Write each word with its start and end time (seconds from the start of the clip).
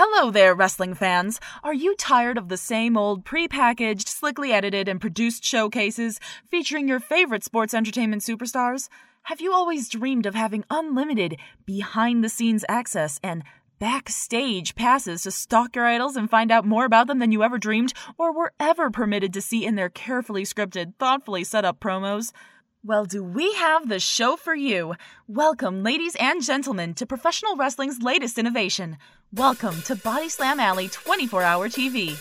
Hello 0.00 0.30
there, 0.30 0.54
wrestling 0.54 0.94
fans. 0.94 1.40
Are 1.64 1.74
you 1.74 1.96
tired 1.96 2.38
of 2.38 2.48
the 2.48 2.56
same 2.56 2.96
old 2.96 3.24
pre-packaged, 3.24 4.06
slickly 4.06 4.52
edited, 4.52 4.86
and 4.86 5.00
produced 5.00 5.44
showcases 5.44 6.20
featuring 6.48 6.86
your 6.86 7.00
favorite 7.00 7.42
sports 7.42 7.74
entertainment 7.74 8.22
superstars? 8.22 8.88
Have 9.24 9.40
you 9.40 9.52
always 9.52 9.88
dreamed 9.88 10.24
of 10.24 10.36
having 10.36 10.62
unlimited 10.70 11.36
behind 11.66 12.22
the 12.22 12.28
scenes 12.28 12.64
access 12.68 13.18
and 13.24 13.42
backstage 13.80 14.76
passes 14.76 15.24
to 15.24 15.32
stalk 15.32 15.74
your 15.74 15.86
idols 15.86 16.14
and 16.14 16.30
find 16.30 16.52
out 16.52 16.64
more 16.64 16.84
about 16.84 17.08
them 17.08 17.18
than 17.18 17.32
you 17.32 17.42
ever 17.42 17.58
dreamed 17.58 17.92
or 18.16 18.32
were 18.32 18.52
ever 18.60 18.92
permitted 18.92 19.32
to 19.32 19.42
see 19.42 19.66
in 19.66 19.74
their 19.74 19.90
carefully 19.90 20.44
scripted, 20.44 20.94
thoughtfully 21.00 21.42
set 21.42 21.64
up 21.64 21.80
promos? 21.80 22.30
Well, 22.84 23.06
do 23.06 23.24
we 23.24 23.54
have 23.54 23.88
the 23.88 23.98
show 23.98 24.36
for 24.36 24.54
you? 24.54 24.94
Welcome, 25.26 25.82
ladies 25.82 26.14
and 26.20 26.40
gentlemen, 26.40 26.94
to 26.94 27.06
professional 27.06 27.56
wrestling's 27.56 28.02
latest 28.02 28.38
innovation. 28.38 28.98
Welcome 29.32 29.82
to 29.82 29.96
Body 29.96 30.28
Slam 30.28 30.60
Alley 30.60 30.86
24 30.86 31.42
Hour 31.42 31.68
TV. 31.68 32.16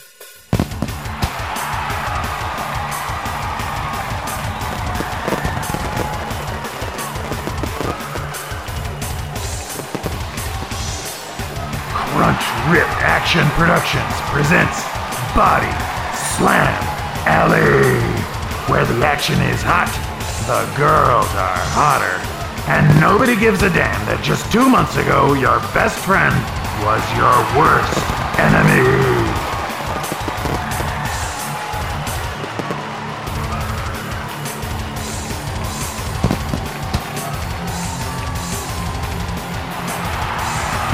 Crunch 11.93 12.43
Rip 12.71 12.89
Action 13.05 13.45
Productions 13.51 14.21
presents 14.31 14.81
Body 15.35 15.71
Slam 16.17 16.83
Alley, 17.27 18.01
where 18.73 18.85
the 18.85 19.05
action 19.05 19.39
is 19.41 19.61
hot, 19.61 20.06
the 20.47 20.63
girls 20.77 21.27
are 21.35 21.59
hotter, 21.75 22.23
and 22.71 23.01
nobody 23.01 23.35
gives 23.35 23.63
a 23.63 23.69
damn 23.69 23.99
that 24.07 24.23
just 24.23 24.49
two 24.49 24.69
months 24.69 24.95
ago 24.95 25.33
your 25.33 25.59
best 25.75 25.99
friend 25.99 26.31
was 26.87 27.03
your 27.19 27.35
worst 27.59 27.91
enemy. 28.39 28.87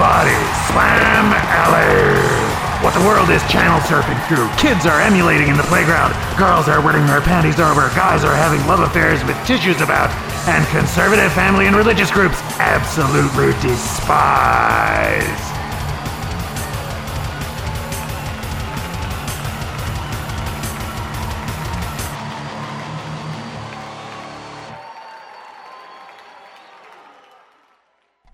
Body 0.01 0.33
Slam 0.65 1.29
Alley. 1.61 2.42
What 2.83 2.93
the 2.93 3.07
world 3.07 3.29
is 3.29 3.41
channel 3.49 3.79
surfing 3.79 4.19
through. 4.27 4.49
Kids 4.57 4.85
are 4.85 4.99
emulating 4.99 5.47
in 5.47 5.55
the 5.55 5.63
playground. 5.63 6.13
Girls 6.37 6.67
are 6.67 6.81
wearing 6.81 7.05
their 7.05 7.21
panties 7.21 7.57
over. 7.57 7.87
Guys 7.95 8.25
are 8.25 8.35
having 8.35 8.59
love 8.67 8.81
affairs 8.81 9.23
with 9.23 9.37
tissues 9.47 9.79
about. 9.79 10.11
And 10.49 10.67
conservative 10.67 11.31
family 11.31 11.67
and 11.67 11.77
religious 11.77 12.11
groups 12.11 12.41
absolutely 12.59 13.53
despise. 13.61 15.23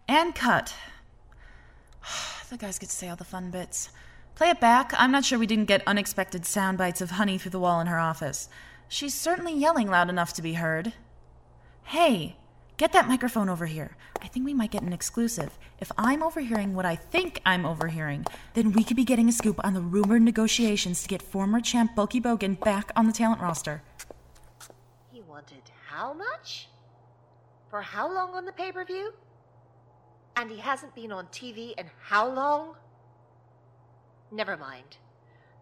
And 0.08 0.34
cut. 0.34 0.74
the 2.50 2.58
guys 2.58 2.80
get 2.80 2.90
to 2.90 2.96
say 2.96 3.10
all 3.10 3.16
the 3.16 3.24
fun 3.24 3.52
bits. 3.52 3.92
Play 4.40 4.52
it 4.52 4.62
back. 4.62 4.94
I'm 4.96 5.12
not 5.12 5.26
sure 5.26 5.38
we 5.38 5.48
didn't 5.48 5.66
get 5.66 5.86
unexpected 5.86 6.46
sound 6.46 6.78
bites 6.78 7.02
of 7.02 7.12
honey 7.12 7.38
through 7.38 7.52
the 7.52 7.60
wall 7.60 7.82
in 7.82 7.88
her 7.88 8.00
office. 8.00 8.48
She's 8.88 9.14
certainly 9.14 9.54
yelling 9.54 9.90
loud 9.90 10.10
enough 10.10 10.32
to 10.32 10.42
be 10.42 10.54
heard. 10.54 10.94
Hey, 11.84 12.38
get 12.78 12.94
that 12.94 13.10
microphone 13.10 13.50
over 13.50 13.66
here. 13.66 13.98
I 14.22 14.30
think 14.30 14.46
we 14.46 14.54
might 14.54 14.72
get 14.72 14.82
an 14.82 14.94
exclusive. 14.94 15.60
If 15.80 15.92
I'm 15.98 16.24
overhearing 16.24 16.74
what 16.74 16.86
I 16.86 16.96
think 16.96 17.42
I'm 17.46 17.66
overhearing, 17.66 18.26
then 18.54 18.72
we 18.72 18.86
could 18.86 18.96
be 18.96 19.04
getting 19.04 19.28
a 19.28 19.34
scoop 19.34 19.60
on 19.62 19.74
the 19.74 19.82
rumored 19.82 20.22
negotiations 20.22 21.02
to 21.02 21.10
get 21.10 21.22
former 21.22 21.60
champ 21.60 21.94
Bulky 21.94 22.22
Bogan 22.22 22.58
back 22.62 22.94
on 22.96 23.08
the 23.08 23.12
talent 23.12 23.42
roster. 23.42 23.84
He 25.12 25.20
wanted 25.20 25.64
how 25.90 26.14
much? 26.14 26.70
For 27.70 27.82
how 27.82 28.10
long 28.10 28.30
on 28.30 28.46
the 28.46 28.54
pay 28.54 28.72
per 28.72 28.86
view? 28.86 29.14
And 30.38 30.50
he 30.50 30.60
hasn't 30.60 30.96
been 30.96 31.12
on 31.12 31.26
TV 31.28 31.74
in 31.78 31.88
how 32.04 32.34
long? 32.34 32.76
Never 34.32 34.56
mind. 34.56 34.98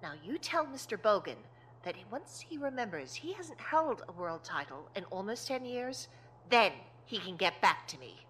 Now 0.03 0.11
you 0.23 0.37
tell 0.37 0.65
Mr. 0.65 0.97
Bogan 0.97 1.37
that 1.83 1.95
once 2.11 2.43
he 2.47 2.57
remembers 2.57 3.15
he 3.15 3.33
hasn't 3.33 3.59
held 3.59 4.01
a 4.07 4.11
world 4.11 4.43
title 4.43 4.89
in 4.95 5.05
almost 5.05 5.47
10 5.47 5.63
years, 5.65 6.09
then 6.49 6.73
he 7.05 7.17
can 7.17 7.37
get 7.37 7.61
back 7.61 7.87
to 7.87 7.97
me. 7.97 8.25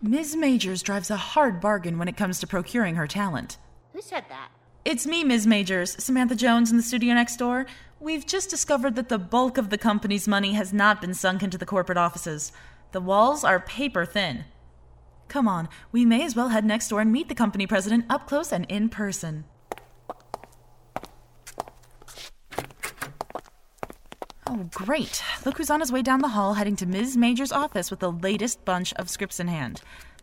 Ms. 0.00 0.36
Majors 0.36 0.82
drives 0.82 1.10
a 1.10 1.16
hard 1.16 1.60
bargain 1.60 1.98
when 1.98 2.08
it 2.08 2.16
comes 2.16 2.38
to 2.40 2.46
procuring 2.46 2.94
her 2.94 3.06
talent. 3.06 3.58
Who 3.92 4.00
said 4.00 4.24
that? 4.28 4.50
It's 4.84 5.06
me, 5.06 5.24
Ms. 5.24 5.46
Majors, 5.46 6.02
Samantha 6.02 6.36
Jones 6.36 6.70
in 6.70 6.76
the 6.76 6.82
studio 6.82 7.12
next 7.12 7.36
door. 7.36 7.66
We've 7.98 8.26
just 8.26 8.48
discovered 8.48 8.94
that 8.96 9.10
the 9.10 9.18
bulk 9.18 9.58
of 9.58 9.68
the 9.68 9.76
company's 9.76 10.26
money 10.26 10.54
has 10.54 10.72
not 10.72 11.02
been 11.02 11.12
sunk 11.12 11.42
into 11.42 11.58
the 11.58 11.66
corporate 11.66 11.98
offices. 11.98 12.52
The 12.92 13.00
walls 13.00 13.44
are 13.44 13.60
paper 13.60 14.06
thin. 14.06 14.44
Come 15.28 15.46
on, 15.46 15.68
we 15.92 16.04
may 16.06 16.24
as 16.24 16.34
well 16.34 16.48
head 16.48 16.64
next 16.64 16.88
door 16.88 17.00
and 17.00 17.12
meet 17.12 17.28
the 17.28 17.34
company 17.34 17.66
president 17.66 18.06
up 18.08 18.26
close 18.26 18.52
and 18.52 18.64
in 18.70 18.88
person. 18.88 19.44
Oh, 24.52 24.68
great. 24.74 25.22
Look 25.46 25.58
who's 25.58 25.70
on 25.70 25.78
his 25.78 25.92
way 25.92 26.02
down 26.02 26.22
the 26.22 26.28
hall 26.28 26.54
heading 26.54 26.74
to 26.76 26.86
Ms. 26.86 27.16
Major's 27.16 27.52
office 27.52 27.88
with 27.88 28.00
the 28.00 28.10
latest 28.10 28.64
bunch 28.64 28.92
of 28.94 29.08
scripts 29.08 29.38
in 29.38 29.46
hand. 29.46 29.80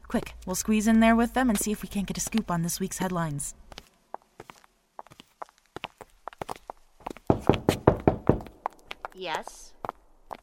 Quick, 0.10 0.34
we'll 0.46 0.54
squeeze 0.54 0.86
in 0.86 1.00
there 1.00 1.16
with 1.16 1.34
them 1.34 1.50
and 1.50 1.58
see 1.58 1.72
if 1.72 1.82
we 1.82 1.88
can't 1.88 2.06
get 2.06 2.18
a 2.18 2.20
scoop 2.20 2.52
on 2.52 2.62
this 2.62 2.78
week's 2.78 2.98
headlines. 2.98 3.56
Yes. 9.16 9.72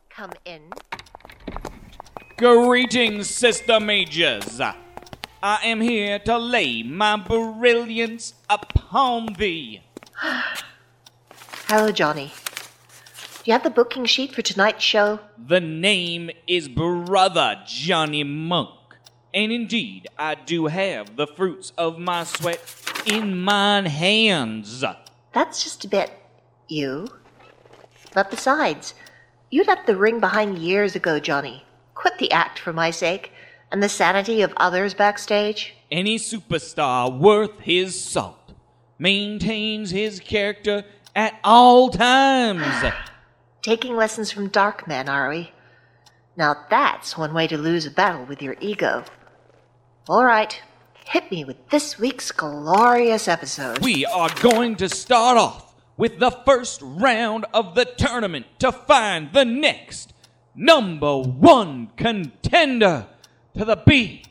Come 0.08 0.32
in. 0.46 0.62
Greetings, 2.38 3.28
Sister 3.28 3.80
Majors. 3.80 4.62
I 4.62 5.58
am 5.62 5.82
here 5.82 6.18
to 6.20 6.38
lay 6.38 6.82
my 6.82 7.18
brilliance 7.18 8.32
upon 8.48 9.34
thee. 9.34 9.82
Hello, 11.68 11.92
Johnny. 11.92 12.32
Do 13.44 13.50
you 13.50 13.52
have 13.52 13.62
the 13.62 13.68
booking 13.68 14.06
sheet 14.06 14.32
for 14.32 14.40
tonight's 14.40 14.82
show? 14.82 15.20
The 15.36 15.60
name 15.60 16.30
is 16.46 16.66
Brother 16.66 17.60
Johnny 17.66 18.24
Monk. 18.24 18.70
And 19.34 19.52
indeed, 19.52 20.06
I 20.18 20.34
do 20.34 20.68
have 20.68 21.16
the 21.16 21.26
fruits 21.26 21.70
of 21.76 21.98
my 21.98 22.24
sweat 22.24 22.58
in 23.04 23.38
mine 23.38 23.84
hands. 23.84 24.82
That's 25.34 25.62
just 25.62 25.84
a 25.84 25.88
bit 25.88 26.10
you. 26.68 27.06
But 28.14 28.30
besides, 28.30 28.94
you 29.50 29.62
left 29.64 29.86
the 29.86 29.98
ring 29.98 30.20
behind 30.20 30.58
years 30.58 30.96
ago, 30.96 31.20
Johnny. 31.20 31.66
Quit 31.92 32.16
the 32.18 32.32
act 32.32 32.58
for 32.58 32.72
my 32.72 32.90
sake 32.90 33.30
and 33.70 33.82
the 33.82 33.90
sanity 33.90 34.40
of 34.40 34.54
others 34.56 34.94
backstage. 34.94 35.74
Any 35.90 36.16
superstar 36.18 37.14
worth 37.14 37.60
his 37.60 38.02
salt 38.02 38.54
maintains 38.98 39.90
his 39.90 40.18
character 40.18 40.84
at 41.14 41.38
all 41.44 41.90
times. 41.90 42.94
Taking 43.64 43.96
lessons 43.96 44.30
from 44.30 44.50
Darkman, 44.50 45.08
are 45.08 45.30
we? 45.30 45.52
Now 46.36 46.54
that's 46.68 47.16
one 47.16 47.32
way 47.32 47.46
to 47.46 47.56
lose 47.56 47.86
a 47.86 47.90
battle 47.90 48.26
with 48.26 48.42
your 48.42 48.56
ego. 48.60 49.04
All 50.06 50.22
right, 50.22 50.60
hit 51.06 51.30
me 51.30 51.46
with 51.46 51.70
this 51.70 51.98
week's 51.98 52.30
glorious 52.30 53.26
episode. 53.26 53.78
We 53.78 54.04
are 54.04 54.28
going 54.42 54.76
to 54.76 54.90
start 54.90 55.38
off 55.38 55.74
with 55.96 56.18
the 56.18 56.30
first 56.30 56.80
round 56.82 57.46
of 57.54 57.74
the 57.74 57.86
tournament 57.86 58.44
to 58.58 58.70
find 58.70 59.32
the 59.32 59.46
next 59.46 60.12
number 60.54 61.20
one 61.20 61.90
contender 61.96 63.06
to 63.56 63.64
the 63.64 63.78
BSA 63.78 64.26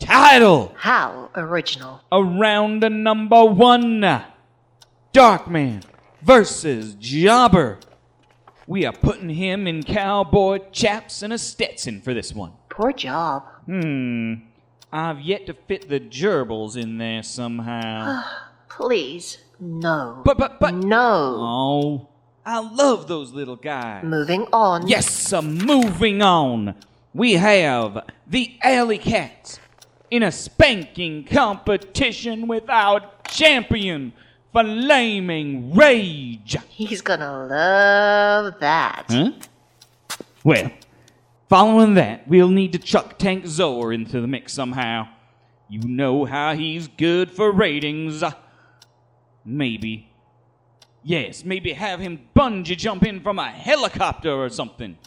title. 0.00 0.74
How 0.76 1.30
original. 1.36 2.00
Around 2.10 2.82
the 2.82 2.90
number 2.90 3.44
one, 3.44 4.24
Darkman 5.14 5.84
versus 6.22 6.94
Jobber. 6.94 7.78
We 8.66 8.86
are 8.86 8.92
putting 8.92 9.30
him 9.30 9.66
in 9.66 9.82
cowboy 9.82 10.60
chaps 10.70 11.22
and 11.22 11.32
a 11.32 11.38
Stetson 11.38 12.00
for 12.00 12.14
this 12.14 12.32
one. 12.32 12.52
Poor 12.68 12.92
job. 12.92 13.44
Hmm. 13.66 14.34
I've 14.92 15.20
yet 15.20 15.46
to 15.46 15.54
fit 15.54 15.88
the 15.88 16.00
gerbils 16.00 16.76
in 16.76 16.98
there 16.98 17.22
somehow. 17.22 18.22
Please, 18.68 19.38
no. 19.58 20.22
But, 20.24 20.38
but, 20.38 20.60
but. 20.60 20.74
No. 20.74 21.36
Oh, 21.38 22.08
I 22.44 22.60
love 22.60 23.08
those 23.08 23.32
little 23.32 23.56
guys. 23.56 24.04
Moving 24.04 24.46
on. 24.52 24.86
Yes, 24.86 25.32
uh, 25.32 25.42
moving 25.42 26.22
on. 26.22 26.74
We 27.14 27.34
have 27.34 28.06
the 28.26 28.56
Alley 28.62 28.98
Cats 28.98 29.60
in 30.10 30.22
a 30.22 30.32
spanking 30.32 31.24
competition 31.24 32.46
with 32.46 32.68
our 32.68 33.00
champion, 33.28 34.12
Flaming 34.52 35.74
Rage. 35.74 36.56
He's 36.68 37.00
gonna 37.00 37.46
love 37.46 38.60
that. 38.60 39.06
Huh? 39.08 39.30
Well, 40.44 40.70
following 41.48 41.94
that, 41.94 42.28
we'll 42.28 42.50
need 42.50 42.72
to 42.72 42.78
chuck 42.78 43.18
Tank 43.18 43.46
Zor 43.46 43.92
into 43.92 44.20
the 44.20 44.26
mix 44.26 44.52
somehow. 44.52 45.08
You 45.68 45.80
know 45.88 46.26
how 46.26 46.54
he's 46.54 46.86
good 46.86 47.30
for 47.30 47.50
ratings. 47.50 48.22
Maybe. 49.44 50.10
Yes, 51.02 51.44
maybe 51.44 51.72
have 51.72 52.00
him 52.00 52.28
bungee 52.36 52.76
jump 52.76 53.04
in 53.04 53.20
from 53.20 53.38
a 53.38 53.50
helicopter 53.50 54.32
or 54.32 54.50
something. 54.50 54.98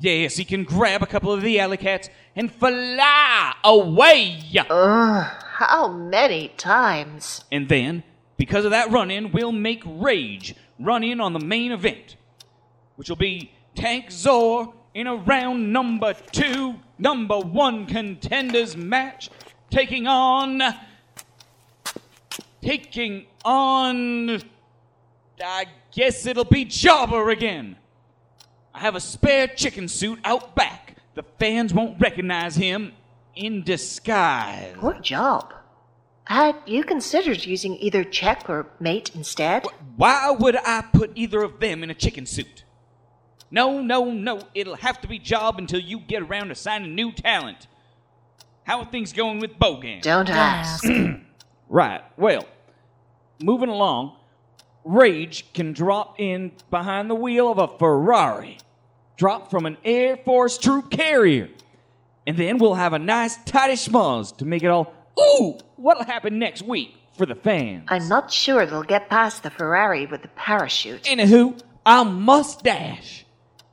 Yes, 0.00 0.36
he 0.36 0.44
can 0.44 0.64
grab 0.64 1.02
a 1.02 1.06
couple 1.06 1.32
of 1.32 1.42
the 1.42 1.60
alley 1.60 1.76
cats 1.76 2.08
and 2.34 2.50
fly 2.50 3.52
away. 3.64 4.40
Ugh, 4.70 5.26
how 5.58 5.88
many 5.88 6.48
times? 6.56 7.44
And 7.52 7.68
then, 7.68 8.02
because 8.38 8.64
of 8.64 8.70
that 8.70 8.90
run 8.90 9.10
in, 9.10 9.32
we'll 9.32 9.52
make 9.52 9.82
Rage 9.84 10.54
run 10.78 11.04
in 11.04 11.20
on 11.20 11.34
the 11.34 11.40
main 11.40 11.72
event, 11.72 12.16
which 12.96 13.10
will 13.10 13.16
be 13.16 13.52
Tank 13.74 14.10
Zor 14.10 14.72
in 14.94 15.06
a 15.06 15.16
round 15.16 15.72
number 15.72 16.14
two, 16.32 16.76
number 16.98 17.38
one 17.38 17.84
contenders 17.84 18.76
match, 18.76 19.28
taking 19.70 20.06
on. 20.06 20.62
Taking 22.62 23.26
on. 23.44 24.42
I 25.40 25.66
guess 25.92 26.26
it'll 26.26 26.44
be 26.44 26.64
Jobber 26.64 27.30
again. 27.30 27.76
I 28.74 28.80
have 28.80 28.96
a 28.96 29.00
spare 29.00 29.46
chicken 29.46 29.88
suit 29.88 30.18
out 30.24 30.54
back. 30.54 30.96
The 31.14 31.22
fans 31.38 31.72
won't 31.74 32.00
recognize 32.00 32.56
him 32.56 32.92
in 33.34 33.62
disguise. 33.62 34.74
Poor 34.76 34.94
job. 35.00 35.54
Had 36.28 36.56
you 36.66 36.84
considered 36.84 37.46
using 37.46 37.76
either 37.76 38.04
Check 38.04 38.50
or 38.50 38.66
Mate 38.78 39.10
instead? 39.14 39.64
Why 39.96 40.30
would 40.30 40.56
I 40.56 40.82
put 40.92 41.12
either 41.14 41.42
of 41.42 41.58
them 41.58 41.82
in 41.82 41.88
a 41.88 41.94
chicken 41.94 42.26
suit? 42.26 42.64
No, 43.50 43.80
no, 43.80 44.04
no. 44.12 44.42
It'll 44.54 44.76
have 44.76 45.00
to 45.00 45.08
be 45.08 45.18
Job 45.18 45.56
until 45.56 45.80
you 45.80 46.00
get 46.00 46.20
around 46.22 46.48
to 46.48 46.54
signing 46.54 46.94
new 46.94 47.12
talent. 47.12 47.66
How 48.64 48.80
are 48.80 48.84
things 48.84 49.14
going 49.14 49.38
with 49.40 49.52
Bogan? 49.58 50.02
Don't 50.02 50.26
Don't 50.26 50.36
ask. 50.36 50.84
ask. 50.84 50.92
Right. 51.70 52.02
Well, 52.16 52.46
moving 53.42 53.68
along, 53.68 54.16
Rage 54.84 55.50
can 55.52 55.72
drop 55.74 56.18
in 56.18 56.52
behind 56.70 57.10
the 57.10 57.14
wheel 57.14 57.50
of 57.52 57.58
a 57.58 57.68
Ferrari, 57.78 58.56
drop 59.18 59.50
from 59.50 59.66
an 59.66 59.76
Air 59.84 60.16
Force 60.16 60.56
troop 60.56 60.90
carrier, 60.90 61.50
and 62.26 62.38
then 62.38 62.56
we'll 62.56 62.74
have 62.74 62.94
a 62.94 62.98
nice 62.98 63.36
tidy 63.44 63.74
schmuzz 63.74 64.34
to 64.38 64.46
make 64.46 64.62
it 64.62 64.68
all. 64.68 64.94
Ooh, 65.18 65.58
what'll 65.76 66.04
happen 66.04 66.38
next 66.38 66.62
week 66.62 66.94
for 67.16 67.26
the 67.26 67.34
fans? 67.34 67.84
I'm 67.88 68.08
not 68.08 68.30
sure 68.30 68.64
they'll 68.66 68.82
get 68.82 69.08
past 69.08 69.42
the 69.42 69.50
Ferrari 69.50 70.06
with 70.06 70.22
the 70.22 70.28
parachute. 70.28 71.04
Anywho, 71.04 71.60
I 71.84 72.04
must 72.04 72.62
dash. 72.62 73.24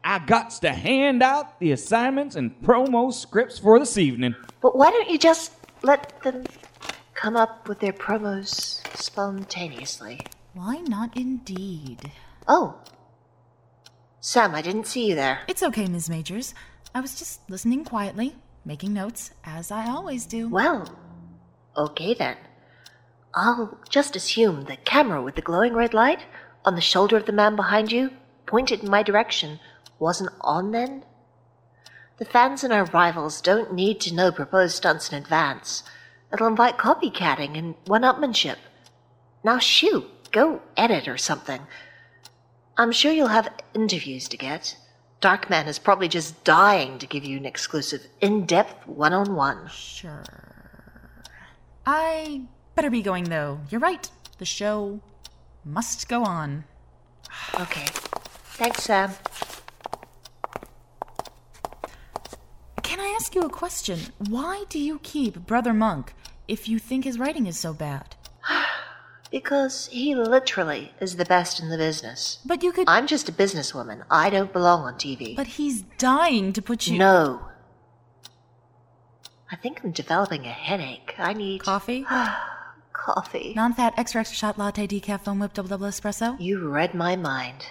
I 0.03 0.19
got 0.19 0.51
to 0.61 0.71
hand 0.71 1.23
out 1.23 1.59
the 1.59 1.71
assignments 1.71 2.35
and 2.35 2.61
promo 2.61 3.11
scripts 3.13 3.59
for 3.59 3.79
this 3.79 3.97
evening. 3.97 4.35
But 4.61 4.77
why 4.77 4.91
don't 4.91 5.09
you 5.09 5.17
just 5.17 5.53
let 5.81 6.21
them 6.21 6.45
come 7.13 7.35
up 7.35 7.67
with 7.67 7.79
their 7.79 7.93
promos 7.93 8.85
spontaneously? 8.97 10.19
Why 10.53 10.77
not 10.77 11.17
indeed? 11.17 12.11
Oh. 12.47 12.79
Sam, 14.19 14.55
I 14.55 14.61
didn't 14.61 14.87
see 14.87 15.07
you 15.09 15.15
there. 15.15 15.39
It's 15.47 15.63
okay, 15.63 15.87
Ms. 15.87 16.09
Majors. 16.09 16.53
I 16.93 17.01
was 17.01 17.15
just 17.17 17.47
listening 17.49 17.83
quietly, 17.83 18.35
making 18.63 18.93
notes, 18.93 19.31
as 19.43 19.69
I 19.71 19.89
always 19.89 20.25
do. 20.25 20.49
Well, 20.49 20.87
okay 21.77 22.13
then. 22.13 22.37
I'll 23.33 23.77
just 23.89 24.15
assume 24.15 24.65
the 24.65 24.77
camera 24.77 25.21
with 25.21 25.35
the 25.35 25.41
glowing 25.41 25.73
red 25.73 25.93
light 25.93 26.25
on 26.63 26.75
the 26.75 26.81
shoulder 26.81 27.17
of 27.17 27.25
the 27.25 27.31
man 27.31 27.55
behind 27.55 27.91
you, 27.91 28.11
pointed 28.45 28.83
in 28.83 28.89
my 28.89 29.03
direction, 29.03 29.59
wasn't 29.99 30.31
on 30.41 30.71
then? 30.71 31.03
The 32.17 32.25
fans 32.25 32.63
and 32.63 32.71
our 32.71 32.85
rivals 32.85 33.41
don't 33.41 33.73
need 33.73 33.99
to 34.01 34.13
know 34.13 34.31
proposed 34.31 34.77
stunts 34.77 35.11
in 35.11 35.17
advance. 35.17 35.83
It'll 36.31 36.47
invite 36.47 36.77
copycatting 36.77 37.57
and 37.57 37.75
one 37.85 38.03
upmanship. 38.03 38.57
Now 39.43 39.59
shoot, 39.59 40.31
go 40.31 40.61
edit 40.77 41.07
or 41.07 41.17
something. 41.17 41.61
I'm 42.77 42.91
sure 42.91 43.11
you'll 43.11 43.27
have 43.27 43.53
interviews 43.73 44.27
to 44.29 44.37
get. 44.37 44.77
Darkman 45.21 45.67
is 45.67 45.79
probably 45.79 46.07
just 46.07 46.43
dying 46.43 46.99
to 46.99 47.07
give 47.07 47.25
you 47.25 47.37
an 47.37 47.45
exclusive, 47.45 48.07
in 48.21 48.45
depth 48.45 48.87
one 48.87 49.13
on 49.13 49.35
one. 49.35 49.67
Sure. 49.69 50.54
I 51.85 52.41
better 52.75 52.89
be 52.89 53.01
going, 53.01 53.25
though. 53.25 53.59
You're 53.69 53.81
right. 53.81 54.09
The 54.37 54.45
show 54.45 54.99
must 55.63 56.07
go 56.09 56.23
on. 56.23 56.63
Okay. 57.59 57.85
Thanks, 58.57 58.83
Sam. 58.83 59.11
Can 62.83 62.99
I 62.99 63.13
ask 63.15 63.35
you 63.35 63.41
a 63.41 63.49
question? 63.49 63.99
Why 64.29 64.63
do 64.69 64.79
you 64.79 64.99
keep 64.99 65.45
Brother 65.45 65.73
Monk 65.73 66.13
if 66.47 66.69
you 66.69 66.79
think 66.79 67.03
his 67.03 67.19
writing 67.19 67.47
is 67.47 67.57
so 67.57 67.73
bad? 67.73 68.15
Because 69.31 69.87
he 69.87 70.15
literally 70.15 70.93
is 71.01 71.17
the 71.17 71.25
best 71.25 71.59
in 71.59 71.69
the 71.69 71.77
business. 71.77 72.37
But 72.45 72.63
you 72.63 72.71
could. 72.71 72.87
I'm 72.87 73.05
just 73.05 73.27
a 73.27 73.33
businesswoman. 73.33 74.03
I 74.09 74.29
don't 74.29 74.53
belong 74.53 74.83
on 74.83 74.93
TV. 74.93 75.35
But 75.35 75.47
he's 75.47 75.81
dying 75.97 76.53
to 76.53 76.61
put 76.61 76.87
you. 76.87 76.97
no. 76.99 77.41
I 79.51 79.55
think 79.55 79.81
I'm 79.83 79.91
developing 79.91 80.45
a 80.45 80.51
headache. 80.51 81.13
I 81.17 81.33
need 81.33 81.61
Coffee? 81.61 82.05
coffee. 82.93 83.53
Non 83.55 83.73
fat, 83.73 83.93
extra 83.97 84.21
extra 84.21 84.35
shot, 84.35 84.57
latte, 84.57 84.87
decaf, 84.87 85.21
foam 85.21 85.39
whip, 85.39 85.53
double 85.53 85.69
double 85.69 85.87
espresso? 85.87 86.35
You 86.39 86.67
read 86.67 86.93
my 86.95 87.15
mind. 87.15 87.67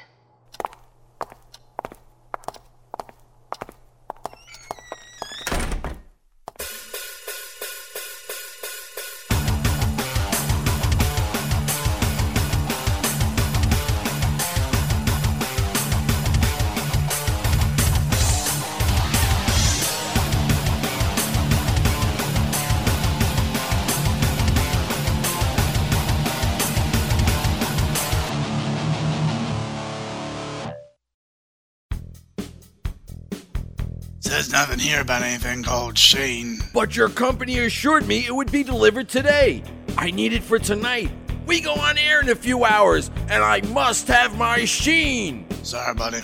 Here 34.85 35.01
about 35.01 35.23
anything 35.23 35.63
called 35.63 35.97
Shane. 35.97 36.59
But 36.75 36.95
your 36.95 37.09
company 37.09 37.59
assured 37.61 38.07
me 38.07 38.27
it 38.27 38.35
would 38.35 38.53
be 38.53 38.63
delivered 38.63 39.09
today. 39.09 39.63
I 39.97 40.11
need 40.11 40.35
it 40.35 40.43
for 40.43 40.59
tonight. 40.59 41.11
We 41.47 41.63
go 41.63 41.73
on 41.73 41.97
air 41.97 42.21
in 42.21 42.29
a 42.29 42.35
few 42.35 42.67
hours, 42.67 43.11
and 43.31 43.43
I 43.43 43.63
must 43.63 44.07
have 44.09 44.37
my 44.37 44.67
sheen. 44.67 45.47
Sorry, 45.63 45.95
buddy. 45.95 46.21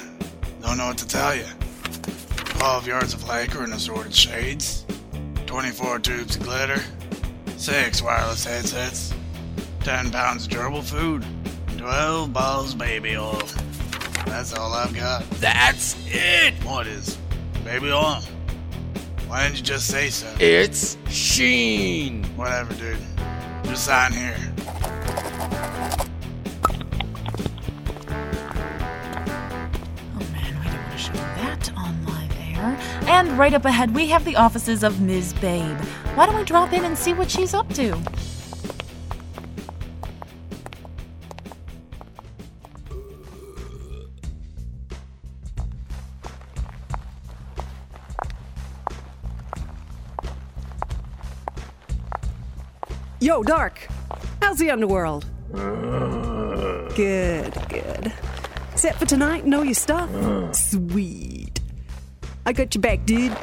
Don't 0.61 0.77
know 0.77 0.89
what 0.89 0.99
to 0.99 1.09
tell 1.09 1.35
you. 1.35 1.47
12 2.59 2.87
yards 2.87 3.15
of 3.15 3.27
lacquer 3.27 3.65
in 3.65 3.73
assorted 3.73 4.15
shades, 4.15 4.85
24 5.47 6.01
tubes 6.01 6.37
of 6.37 6.43
glitter, 6.43 6.83
6 7.57 8.03
wireless 8.03 8.45
headsets, 8.45 9.15
10 9.85 10.11
pounds 10.11 10.45
of 10.45 10.53
gerbil 10.53 10.83
food, 10.85 11.25
12 11.79 12.31
bottles 12.31 12.75
of 12.75 12.79
baby 12.79 13.17
oil. 13.17 13.41
That's 14.27 14.53
all 14.53 14.75
I've 14.75 14.95
got. 14.95 15.25
That's 15.41 15.97
it. 16.09 16.53
What 16.63 16.87
is 16.87 17.17
baby 17.65 17.91
oil? 17.91 18.23
Why 19.31 19.45
didn't 19.45 19.59
you 19.59 19.63
just 19.63 19.87
say 19.87 20.11
so? 20.11 20.27
It's 20.41 20.99
sheen. 21.09 22.25
Whatever, 22.35 22.75
dude. 22.75 22.99
Just 23.63 23.85
sign 23.85 24.13
here. 24.13 24.37
Oh 30.17 30.27
man, 30.33 30.59
we 30.59 30.65
don't 30.65 30.83
want 30.83 30.91
to 30.91 30.99
show 30.99 31.13
that 31.13 31.71
on 31.77 32.05
live 32.07 32.33
air. 32.41 32.77
And 33.03 33.39
right 33.39 33.55
up 33.55 33.65
ahead, 33.65 33.95
we 33.95 34.09
have 34.09 34.25
the 34.25 34.35
offices 34.35 34.83
of 34.83 35.01
Ms. 35.01 35.33
Babe. 35.35 35.79
Why 36.17 36.27
don't 36.27 36.35
we 36.35 36.43
drop 36.43 36.73
in 36.73 36.85
and 36.85 36.99
see 36.99 37.13
what 37.13 37.31
she's 37.31 37.55
up 37.55 37.73
to? 37.75 37.97
Yo, 53.31 53.45
Dark. 53.45 53.87
How's 54.43 54.59
the 54.59 54.73
underworld? 54.73 55.25
Uh. 55.55 56.89
Good, 56.97 57.55
good. 57.69 58.13
Set 58.75 58.97
for 58.97 59.07
tonight? 59.07 59.47
Know 59.47 59.63
your 59.63 59.75
stuff? 59.75 60.13
Uh. 60.13 60.53
Sweet. 60.53 61.61
I 62.45 62.53
got 62.53 62.75
your 62.75 62.83
back, 62.83 63.07
dude. 63.07 63.37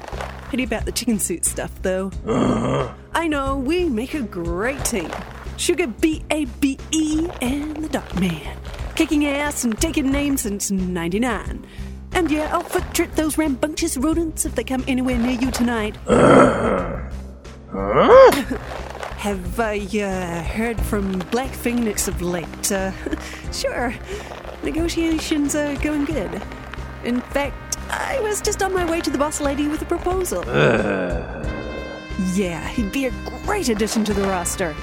Pity 0.49 0.65
about 0.65 0.83
the 0.83 0.91
chicken 0.91 1.19
suit 1.19 1.45
stuff, 1.45 1.71
though. 1.83 2.11
Uh-huh. 2.27 2.93
I 3.13 3.29
know, 3.29 3.59
we 3.59 3.87
make 3.87 4.13
a 4.13 4.23
great 4.23 4.83
team. 4.83 5.09
Sugar 5.55 5.87
B 5.87 6.21
A 6.31 6.43
B 6.59 6.77
E 6.91 7.25
and 7.41 7.77
the 7.77 7.87
Dark 7.87 8.13
Man. 8.19 8.57
Kicking 8.95 9.25
ass 9.25 9.63
and 9.63 9.79
taking 9.79 10.11
names 10.11 10.41
since 10.41 10.69
99. 10.69 11.65
And 12.11 12.29
yeah, 12.29 12.53
I'll 12.53 12.59
foot 12.59 12.93
trip 12.93 13.15
those 13.15 13.37
rambunctious 13.37 13.95
rodents 13.95 14.43
if 14.43 14.53
they 14.53 14.65
come 14.65 14.83
anywhere 14.85 15.17
near 15.17 15.39
you 15.39 15.49
tonight. 15.49 15.95
Uh-huh. 16.07 17.09
Have 19.17 19.59
I 19.59 19.79
uh, 19.79 20.43
heard 20.43 20.79
from 20.79 21.17
Black 21.31 21.49
Phoenix 21.49 22.07
of 22.07 22.21
late? 22.21 22.71
Uh, 22.71 22.91
sure. 23.51 23.93
Negotiations 24.63 25.55
are 25.55 25.75
going 25.77 26.05
good. 26.05 26.41
In 27.03 27.21
fact, 27.21 27.77
I 27.89 28.19
was 28.21 28.41
just 28.41 28.61
on 28.61 28.73
my 28.73 28.89
way 28.89 29.01
to 29.01 29.09
the 29.09 29.17
boss 29.17 29.41
lady 29.41 29.67
with 29.67 29.81
a 29.81 29.85
proposal. 29.85 30.43
Yeah, 32.33 32.67
he'd 32.69 32.91
be 32.91 33.05
a 33.05 33.11
great 33.45 33.69
addition 33.69 34.03
to 34.05 34.13
the 34.13 34.23
roster. 34.23 34.75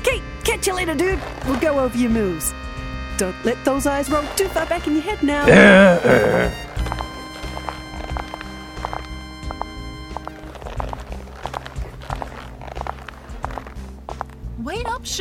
Okay, 0.00 0.22
catch 0.44 0.66
you 0.66 0.74
later, 0.74 0.94
dude. 0.94 1.18
We'll 1.46 1.58
go 1.58 1.80
over 1.80 1.96
your 1.96 2.10
moves. 2.10 2.52
Don't 3.16 3.34
let 3.42 3.62
those 3.64 3.86
eyes 3.86 4.10
roll 4.10 4.22
too 4.36 4.48
far 4.48 4.66
back 4.66 4.86
in 4.86 4.92
your 4.92 5.02
head 5.02 5.22
now. 5.22 5.46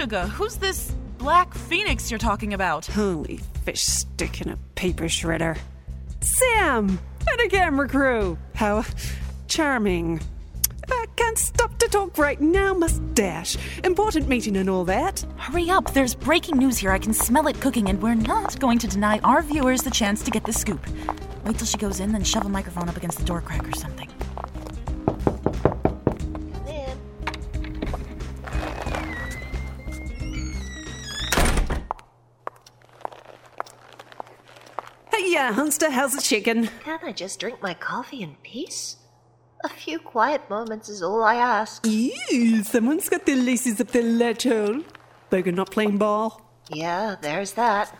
Who's 0.03 0.57
this 0.57 0.93
Black 1.17 1.53
Phoenix 1.53 2.11
you're 2.11 2.17
talking 2.17 2.53
about? 2.53 2.85
Holy 2.87 3.39
fish 3.63 3.83
stick 3.83 4.41
in 4.41 4.49
a 4.49 4.57
paper 4.75 5.05
shredder. 5.05 5.57
Sam! 6.19 6.99
And 7.25 7.39
a 7.39 7.47
camera 7.47 7.87
crew! 7.87 8.37
How 8.53 8.83
charming. 9.47 10.19
I 10.91 11.05
can't 11.15 11.37
stop 11.37 11.79
to 11.79 11.87
talk 11.87 12.17
right 12.17 12.41
now, 12.41 12.73
must 12.73 13.13
dash. 13.13 13.55
Important 13.85 14.27
meeting 14.27 14.57
and 14.57 14.69
all 14.69 14.83
that. 14.83 15.25
Hurry 15.37 15.69
up, 15.69 15.93
there's 15.93 16.15
breaking 16.15 16.57
news 16.57 16.77
here. 16.77 16.91
I 16.91 16.99
can 16.99 17.13
smell 17.13 17.47
it 17.47 17.61
cooking, 17.61 17.87
and 17.87 18.01
we're 18.01 18.13
not 18.13 18.59
going 18.59 18.79
to 18.79 18.87
deny 18.87 19.19
our 19.19 19.41
viewers 19.41 19.83
the 19.83 19.91
chance 19.91 20.21
to 20.23 20.31
get 20.31 20.43
the 20.43 20.51
scoop. 20.51 20.85
Wait 21.45 21.57
till 21.57 21.65
she 21.65 21.77
goes 21.77 22.01
in, 22.01 22.11
then 22.11 22.25
shove 22.25 22.45
a 22.45 22.49
microphone 22.49 22.89
up 22.89 22.97
against 22.97 23.19
the 23.19 23.25
door 23.25 23.39
crack 23.39 23.65
or 23.65 23.71
something. 23.71 24.09
Yeah, 35.33 35.51
Hunster, 35.51 35.89
how's 35.89 36.13
the 36.13 36.21
chicken? 36.21 36.69
Can't 36.83 37.03
I 37.03 37.11
just 37.11 37.39
drink 37.39 37.59
my 37.59 37.73
coffee 37.73 38.21
in 38.21 38.35
peace? 38.43 38.97
A 39.63 39.69
few 39.69 39.97
quiet 39.97 40.47
moments 40.47 40.89
is 40.89 41.01
all 41.01 41.23
I 41.23 41.33
ask. 41.33 41.83
Ew, 41.87 42.61
someone's 42.63 43.09
got 43.09 43.25
their 43.25 43.37
laces 43.37 43.81
up 43.81 43.87
their 43.87 44.03
latch 44.03 44.43
hole. 44.43 44.83
Burger 45.31 45.51
not 45.51 45.71
playing 45.71 45.97
ball. 45.97 46.39
Yeah, 46.69 47.15
there's 47.19 47.53
that. 47.53 47.97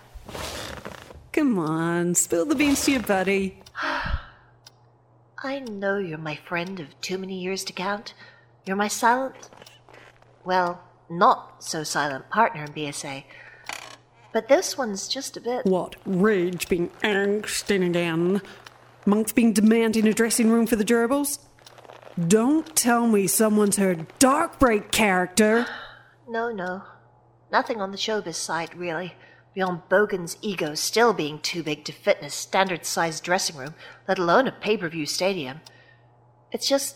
Come 1.32 1.58
on, 1.58 2.14
spill 2.14 2.46
the 2.46 2.54
beans 2.54 2.86
to 2.86 2.92
your 2.92 3.02
buddy. 3.02 3.58
I 5.44 5.60
know 5.62 5.98
you're 5.98 6.20
my 6.20 6.36
friend 6.36 6.80
of 6.80 7.02
too 7.02 7.18
many 7.18 7.40
years 7.40 7.64
to 7.64 7.74
count. 7.74 8.14
You're 8.68 8.76
my 8.76 8.88
silent, 8.88 9.50
well, 10.46 10.84
not 11.10 11.64
so 11.64 11.84
silent 11.84 12.30
partner 12.30 12.66
in 12.66 12.74
BSA. 12.74 13.24
But 14.34 14.48
this 14.48 14.78
one's 14.78 15.08
just 15.08 15.38
a 15.38 15.42
bit. 15.42 15.66
What? 15.66 15.96
Rage 16.06 16.68
being 16.68 16.90
angst 17.04 17.70
in 17.70 17.84
again? 17.84 18.42
Monks 19.06 19.32
being 19.32 19.54
demanding 19.54 20.08
a 20.08 20.14
dressing 20.14 20.50
room 20.50 20.66
for 20.66 20.76
the 20.76 20.84
gerbils? 20.84 21.38
Don't 22.28 22.76
tell 22.76 23.08
me 23.08 23.28
someone's 23.28 23.78
heard 23.78 24.08
Darkbreak 24.20 24.92
character. 24.92 25.68
No, 26.26 26.52
no. 26.52 26.84
Nothing 27.52 27.82
on 27.82 27.92
the 27.92 27.98
showbiz 27.98 28.36
side, 28.36 28.74
really, 28.76 29.14
beyond 29.54 29.82
Bogan's 29.90 30.38
ego 30.42 30.74
still 30.74 31.14
being 31.14 31.38
too 31.38 31.62
big 31.62 31.84
to 31.84 31.92
fit 31.92 32.18
in 32.20 32.26
a 32.26 32.30
standard 32.30 32.86
sized 32.86 33.24
dressing 33.24 33.58
room, 33.58 33.76
let 34.08 34.18
alone 34.18 34.48
a 34.48 34.52
pay 34.54 34.78
per 34.78 34.88
view 34.88 35.06
stadium. 35.06 35.60
It's 36.52 36.68
just. 36.68 36.96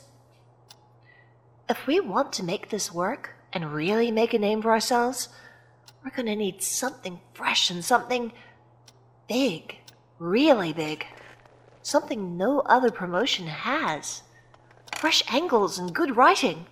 If 1.70 1.86
we 1.86 2.00
want 2.00 2.32
to 2.34 2.44
make 2.44 2.70
this 2.70 2.91
work 2.91 3.36
and 3.51 3.74
really 3.74 4.12
make 4.12 4.34
a 4.34 4.39
name 4.39 4.62
for 4.62 4.72
ourselves, 4.72 5.27
we're 6.08 6.16
gonna 6.16 6.38
need 6.38 6.64
something 6.64 7.20
fresh 7.34 7.70
and 7.70 7.84
something 7.84 8.32
big. 9.28 9.76
Really 10.20 10.72
big. 10.72 11.06
Something 11.82 12.38
no 12.38 12.62
other 12.62 12.92
promotion 12.92 13.48
has. 13.48 14.24
Fresh 14.96 15.22
angles 15.30 15.78
and 15.78 15.94
good 15.94 16.16
writing. 16.16 16.66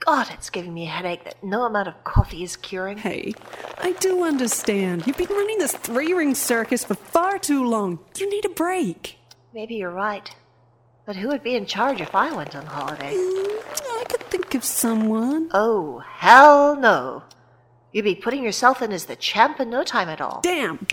God, 0.00 0.30
it's 0.32 0.50
giving 0.50 0.74
me 0.74 0.86
a 0.86 0.90
headache 0.90 1.22
that 1.24 1.44
no 1.44 1.62
amount 1.62 1.86
of 1.86 2.02
coffee 2.02 2.42
is 2.42 2.56
curing. 2.56 2.98
Hey, 2.98 3.34
I 3.78 3.92
do 3.92 4.24
understand. 4.24 5.06
You've 5.06 5.18
been 5.18 5.28
running 5.28 5.58
this 5.58 5.72
three 5.72 6.12
ring 6.12 6.34
circus 6.34 6.82
for 6.82 6.94
far 6.96 7.38
too 7.38 7.64
long. 7.64 8.00
You 8.16 8.28
need 8.28 8.46
a 8.46 8.48
break. 8.48 9.18
Maybe 9.54 9.76
you're 9.76 9.92
right. 9.92 10.28
But 11.06 11.14
who 11.14 11.28
would 11.28 11.44
be 11.44 11.54
in 11.54 11.66
charge 11.66 12.00
if 12.00 12.16
I 12.16 12.34
went 12.34 12.56
on 12.56 12.66
holiday? 12.66 13.14
Mm, 13.14 14.00
I 14.00 14.04
could 14.08 14.22
think 14.22 14.56
of 14.56 14.64
someone. 14.64 15.50
Oh, 15.52 16.00
hell 16.00 16.74
no. 16.74 17.22
You'd 17.92 18.04
be 18.04 18.14
putting 18.14 18.44
yourself 18.44 18.82
in 18.82 18.92
as 18.92 19.06
the 19.06 19.16
champ 19.16 19.58
in 19.58 19.70
no 19.70 19.82
time 19.82 20.08
at 20.08 20.20
all. 20.20 20.40
Damn! 20.42 20.86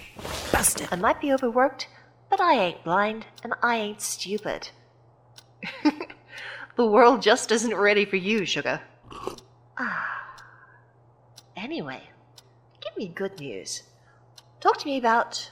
Busted. 0.52 0.88
I 0.92 0.96
might 0.96 1.22
be 1.22 1.32
overworked, 1.32 1.88
but 2.30 2.42
I 2.42 2.54
ain't 2.54 2.84
blind 2.84 3.26
and 3.44 3.54
I 3.62 3.76
ain't 3.78 4.02
stupid. 4.02 4.70
the 6.76 6.86
world 6.86 7.22
just 7.22 7.52
isn't 7.52 7.76
ready 7.76 8.06
for 8.06 8.16
you, 8.16 8.46
sugar. 8.46 8.82
Ah. 9.78 10.18
Anyway, 11.56 12.02
give 12.82 12.98
me 12.98 13.08
good 13.08 13.40
news. 13.40 13.84
Talk 14.60 14.80
to 14.80 14.86
me 14.86 14.98
about 14.98 15.52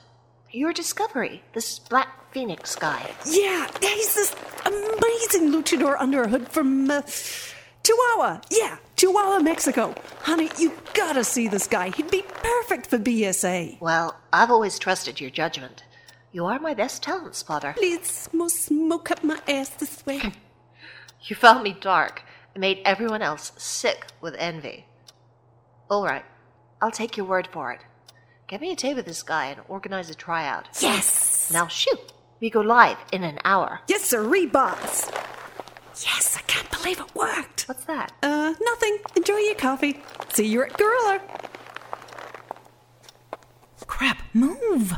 your 0.52 0.74
discovery, 0.74 1.44
this 1.54 1.78
Black 1.78 2.32
Phoenix 2.32 2.76
guy. 2.76 3.12
Yeah, 3.26 3.68
he's 3.82 4.16
this 4.16 4.36
amazing 4.66 5.52
luchador 5.52 5.96
under 6.00 6.24
a 6.24 6.28
hood 6.28 6.50
from 6.50 6.90
uh, 6.90 7.02
Chihuahua. 7.86 8.42
Yeah, 8.50 8.78
Chihuahua, 8.96 9.40
Mexico. 9.42 9.94
Honey, 10.22 10.50
you 10.58 10.72
gotta 10.96 11.24
see 11.24 11.48
this 11.48 11.68
guy. 11.68 11.90
He'd 11.92 12.10
be 12.10 12.24
perfect 12.24 12.88
for 12.88 12.98
BSA. 12.98 13.80
Well, 13.80 14.20
I've 14.34 14.50
always 14.50 14.80
trusted 14.80 15.22
your 15.22 15.30
judgment. 15.30 15.84
You 16.32 16.48
are 16.48 16.58
my 16.58 16.74
best 16.74 17.04
talent 17.04 17.36
spotter. 17.36 17.76
Please, 17.78 18.28
smoke 18.48 19.12
up 19.12 19.24
my 19.24 19.40
ass 19.48 19.70
this 19.70 20.04
way. 20.04 20.18
Hmm. 20.18 20.30
You 21.22 21.36
found 21.36 21.62
me 21.62 21.78
dark 21.80 22.24
and 22.56 22.62
made 22.62 22.82
everyone 22.86 23.22
else 23.22 23.52
sick 23.56 24.08
with 24.20 24.34
envy. 24.40 24.88
All 25.88 26.04
right, 26.04 26.26
I'll 26.82 26.90
take 26.90 27.16
your 27.18 27.28
word 27.28 27.48
for 27.52 27.72
it. 27.72 27.82
Get 28.48 28.62
me 28.62 28.72
a 28.72 28.76
tape 28.76 28.98
of 28.98 29.06
this 29.06 29.22
guy 29.22 29.46
and 29.46 29.62
organize 29.68 30.10
a 30.10 30.16
tryout. 30.16 30.70
yes! 30.82 31.52
Now 31.54 31.68
shoot, 31.68 32.00
we 32.40 32.50
go 32.50 32.62
live 32.62 32.98
in 33.12 33.24
an 33.24 33.38
hour. 33.46 33.82
Yes, 33.88 34.06
sir, 34.06 34.48
boss. 34.48 35.12
Yes, 36.04 36.38
I 36.38 36.42
can't 36.42 36.70
believe 36.72 37.00
it 37.00 37.16
worked. 37.16 37.68
What's 37.68 37.86
that? 37.86 38.12
Uh, 38.22 38.54
nothing. 38.62 38.98
Enjoy 39.16 39.38
your 39.38 39.56
coffee. 39.56 40.02
See 40.34 40.48
you 40.48 40.64
at 40.64 40.78
Gorilla. 40.78 41.22
Crap, 43.88 44.22
move! 44.34 44.94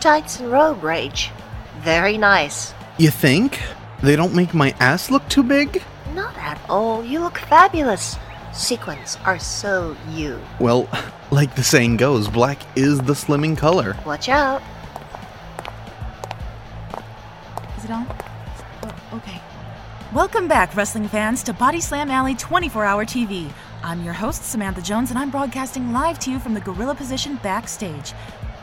Tights 0.00 0.40
and 0.40 0.50
robe, 0.50 0.82
Rage. 0.82 1.30
Very 1.80 2.16
nice. 2.16 2.72
You 2.98 3.10
think? 3.10 3.60
They 4.02 4.16
don't 4.16 4.34
make 4.34 4.54
my 4.54 4.74
ass 4.80 5.10
look 5.10 5.28
too 5.28 5.42
big? 5.42 5.82
Not 6.14 6.36
at 6.38 6.58
all. 6.70 7.04
You 7.04 7.20
look 7.20 7.38
fabulous. 7.38 8.16
Sequins 8.52 9.18
are 9.24 9.38
so 9.38 9.94
you. 10.10 10.40
Well, 10.58 10.88
like 11.30 11.54
the 11.54 11.62
saying 11.62 11.98
goes, 11.98 12.28
black 12.28 12.58
is 12.76 12.98
the 12.98 13.12
slimming 13.12 13.56
color. 13.56 13.96
Watch 14.06 14.28
out. 14.30 14.62
Is 17.76 17.84
it 17.84 17.90
on? 17.90 18.06
Oh, 18.82 19.16
okay. 19.18 19.40
Welcome 20.14 20.48
back, 20.48 20.74
wrestling 20.74 21.08
fans, 21.08 21.42
to 21.44 21.52
Body 21.52 21.80
Slam 21.80 22.10
Alley 22.10 22.34
24 22.34 22.84
Hour 22.84 23.04
TV. 23.04 23.52
I'm 23.82 24.02
your 24.02 24.14
host, 24.14 24.44
Samantha 24.44 24.82
Jones, 24.82 25.10
and 25.10 25.18
I'm 25.18 25.30
broadcasting 25.30 25.92
live 25.92 26.18
to 26.20 26.30
you 26.30 26.38
from 26.38 26.54
the 26.54 26.60
Gorilla 26.60 26.94
Position 26.94 27.36
backstage. 27.42 28.12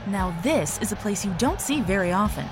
Now, 0.07 0.33
this 0.41 0.77
is 0.79 0.93
a 0.93 0.95
place 0.95 1.25
you 1.25 1.35
don't 1.37 1.59
see 1.59 1.81
very 1.81 2.13
often. 2.13 2.45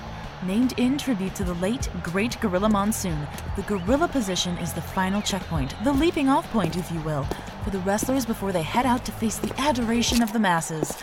Named 0.46 0.74
in 0.78 0.98
tribute 0.98 1.36
to 1.36 1.46
the 1.46 1.54
late, 1.54 1.88
great 2.04 2.38
Gorilla 2.42 2.68
Monsoon, 2.68 3.26
the 3.56 3.62
Gorilla 3.62 4.10
Position 4.10 4.58
is 4.58 4.74
the 4.74 4.82
final 4.82 5.22
checkpoint, 5.22 5.74
the 5.86 5.94
leaping 5.94 6.28
off 6.28 6.52
point, 6.52 6.76
if 6.76 6.92
you 6.92 7.00
will, 7.02 7.26
for 7.64 7.70
the 7.70 7.80
wrestlers 7.80 8.26
before 8.26 8.52
they 8.52 8.62
head 8.62 8.86
out 8.86 9.06
to 9.06 9.14
face 9.14 9.38
the 9.38 9.58
adoration 9.58 10.22
of 10.22 10.34
the 10.34 10.40
masses. 10.40 10.98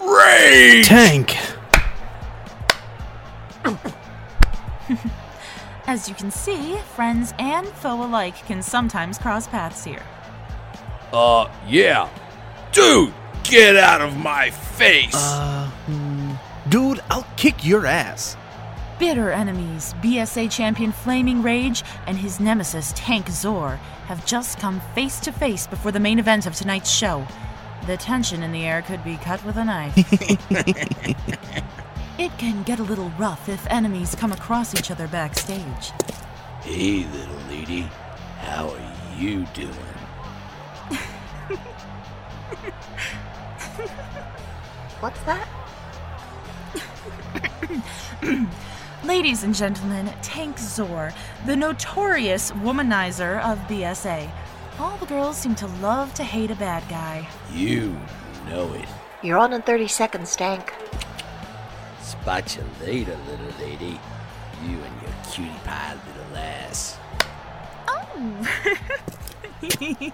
Rage! 0.00 0.86
Tank! 0.86 1.36
As 5.86 6.08
you 6.08 6.16
can 6.16 6.32
see, 6.32 6.76
friends 6.96 7.32
and 7.38 7.68
foe 7.68 8.04
alike 8.04 8.44
can 8.46 8.60
sometimes 8.60 9.18
cross 9.18 9.46
paths 9.46 9.84
here. 9.84 10.02
Uh, 11.12 11.48
yeah. 11.68 12.08
Dude, 12.72 13.14
get 13.50 13.76
out 13.76 14.00
of 14.00 14.16
my 14.16 14.50
face! 14.50 15.14
Uh, 15.14 15.70
hmm. 15.86 16.32
dude, 16.68 17.00
I'll 17.10 17.26
kick 17.36 17.64
your 17.64 17.86
ass. 17.86 18.36
Bitter 18.98 19.30
enemies, 19.30 19.94
BSA 20.02 20.50
champion 20.50 20.90
Flaming 20.90 21.42
Rage 21.42 21.82
and 22.06 22.16
his 22.16 22.40
nemesis 22.40 22.92
Tank 22.96 23.28
Zor 23.28 23.76
have 24.06 24.24
just 24.24 24.58
come 24.58 24.80
face 24.94 25.20
to 25.20 25.32
face 25.32 25.66
before 25.66 25.92
the 25.92 26.00
main 26.00 26.18
event 26.18 26.46
of 26.46 26.54
tonight's 26.54 26.90
show. 26.90 27.26
The 27.86 27.98
tension 27.98 28.42
in 28.42 28.52
the 28.52 28.64
air 28.64 28.82
could 28.82 29.04
be 29.04 29.16
cut 29.18 29.44
with 29.44 29.56
a 29.56 29.64
knife. 29.64 29.94
it 32.18 32.38
can 32.38 32.62
get 32.62 32.78
a 32.78 32.82
little 32.84 33.10
rough 33.18 33.48
if 33.48 33.66
enemies 33.70 34.14
come 34.14 34.32
across 34.32 34.74
each 34.74 34.90
other 34.90 35.08
backstage. 35.08 35.92
hey, 36.62 37.06
little 37.12 37.36
lady. 37.48 37.82
How 38.38 38.70
are 38.70 39.18
you 39.18 39.44
doing? 39.52 39.70
What's 45.00 45.20
that? 45.22 45.48
Ladies 49.04 49.44
and 49.44 49.54
gentlemen, 49.54 50.12
Tank 50.22 50.58
Zor, 50.58 51.12
the 51.44 51.54
notorious 51.54 52.50
womanizer 52.52 53.42
of 53.42 53.58
BSA. 53.68 54.30
All 54.78 54.96
the 54.98 55.06
girls 55.06 55.36
seem 55.36 55.54
to 55.56 55.66
love 55.80 56.12
to 56.14 56.24
hate 56.24 56.50
a 56.50 56.56
bad 56.56 56.88
guy. 56.88 57.28
You 57.52 57.96
know 58.48 58.72
it. 58.74 58.88
You're 59.22 59.38
on 59.38 59.52
in 59.52 59.62
30 59.62 59.88
seconds, 59.88 60.34
Tank. 60.36 60.72
Spot 62.00 62.56
you 62.56 62.64
later, 62.86 63.16
little 63.28 63.52
lady. 63.60 63.98
You 64.64 64.78
and 64.78 65.02
your 65.02 65.12
cutie 65.30 65.50
pie 65.64 65.96
little 66.06 66.36
ass. 66.36 66.98
Oh. 67.88 68.12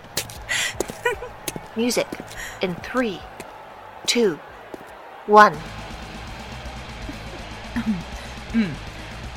Music 1.76 2.06
in 2.60 2.74
three, 2.76 3.20
two, 4.06 4.38
one. 5.26 5.56
Mm. 8.52 8.70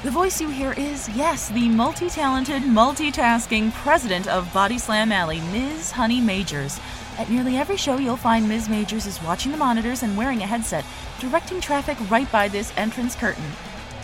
The 0.03 0.11
voice 0.11 0.41
you 0.41 0.49
hear 0.49 0.73
is, 0.73 1.07
yes, 1.09 1.47
the 1.49 1.69
multi 1.69 2.09
talented, 2.09 2.63
multitasking 2.63 3.71
president 3.71 4.27
of 4.27 4.53
Body 4.53 4.77
Slam 4.77 5.11
Alley, 5.11 5.39
Ms. 5.53 5.91
Honey 5.91 6.19
Majors. 6.19 6.79
At 7.17 7.29
nearly 7.29 7.55
every 7.55 7.77
show, 7.77 7.97
you'll 7.97 8.17
find 8.17 8.47
Ms. 8.47 8.67
Majors 8.67 9.05
is 9.07 9.23
watching 9.23 9.53
the 9.53 9.57
monitors 9.57 10.03
and 10.03 10.17
wearing 10.17 10.43
a 10.43 10.45
headset, 10.45 10.85
directing 11.19 11.61
traffic 11.61 11.97
right 12.11 12.29
by 12.31 12.49
this 12.49 12.73
entrance 12.75 13.15
curtain. 13.15 13.45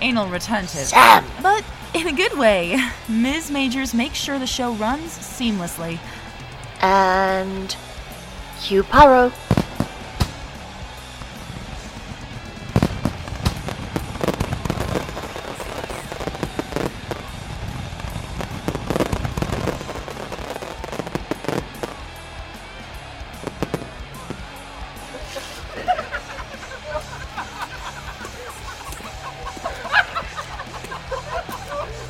Anal 0.01 0.27
retentive. 0.27 0.87
Sam! 0.87 1.25
But 1.43 1.63
in 1.93 2.07
a 2.07 2.13
good 2.13 2.37
way. 2.37 2.79
Ms. 3.09 3.51
Majors 3.51 3.93
makes 3.93 4.17
sure 4.17 4.39
the 4.39 4.47
show 4.47 4.73
runs 4.73 5.19
seamlessly. 5.19 5.99
And. 6.81 7.75
Hugh 8.61 8.83
Pyro. 8.83 9.31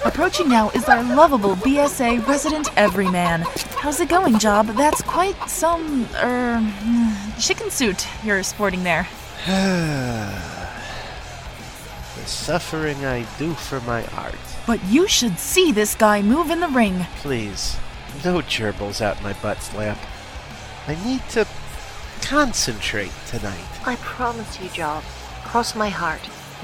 Approaching 0.03 0.50
now 0.50 0.70
is 0.72 0.84
our 0.89 1.01
lovable 1.15 1.55
BSA 1.55 2.27
resident 2.27 2.70
everyman. 2.77 3.46
How's 3.82 4.00
it 4.00 4.10
going, 4.10 4.38
Job? 4.38 4.68
That's 4.68 5.02
quite 5.02 5.50
some, 5.50 6.08
er, 6.14 6.62
chicken 7.40 7.72
suit 7.72 8.08
you're 8.24 8.44
sporting 8.44 8.84
there. 8.84 9.08
the 9.48 10.32
suffering 12.27 13.03
I 13.03 13.25
do 13.40 13.55
for 13.55 13.82
my 13.82 14.05
art. 14.16 14.36
But 14.68 14.84
you 14.86 15.08
should 15.08 15.40
see 15.40 15.72
this 15.72 15.96
guy 15.96 16.22
move 16.22 16.51
in 16.51 16.60
the 16.60 16.68
ring. 16.68 17.08
Please, 17.22 17.75
no 18.24 18.42
gerbils 18.42 19.01
out 19.01 19.24
my 19.24 19.34
butt 19.42 19.60
slap. 19.64 19.98
I 20.86 20.94
need 21.03 21.27
to 21.29 21.48
concentrate 22.22 23.12
tonight. 23.25 23.66
I 23.88 23.96
promise 23.96 24.62
you, 24.62 24.70
Job. 24.70 25.03
Cross 25.44 25.74
my 25.74 25.90
heart. 25.90 26.22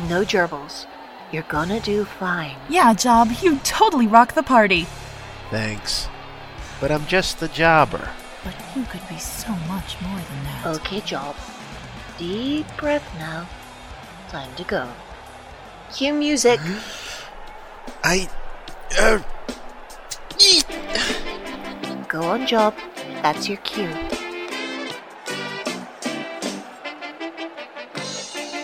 No 0.08 0.22
gerbils. 0.22 0.86
You're 1.32 1.42
gonna 1.50 1.80
do 1.80 2.06
fine. 2.06 2.58
Yeah, 2.70 2.94
Job, 2.94 3.32
you 3.42 3.58
totally 3.64 4.06
rock 4.06 4.36
the 4.36 4.44
party. 4.44 4.86
Thanks. 5.50 6.10
But 6.80 6.92
I'm 6.92 7.06
just 7.08 7.40
the 7.40 7.48
jobber. 7.48 8.10
But 8.44 8.56
you 8.76 8.84
could 8.86 9.08
be 9.10 9.18
so 9.18 9.52
much 9.68 10.00
more 10.02 10.20
than 10.20 10.44
that. 10.44 10.66
Okay, 10.66 11.02
Job. 11.02 11.36
Deep 12.18 12.66
breath 12.78 13.08
now. 13.18 13.48
Time 14.30 14.54
to 14.56 14.64
go. 14.64 14.90
Cue 15.94 16.14
music. 16.14 16.60
I. 18.04 18.30
Uh, 19.00 19.20
Go 22.08 22.22
on, 22.22 22.46
Job. 22.48 22.74
That's 23.22 23.48
your 23.50 23.58
cue. 23.58 23.92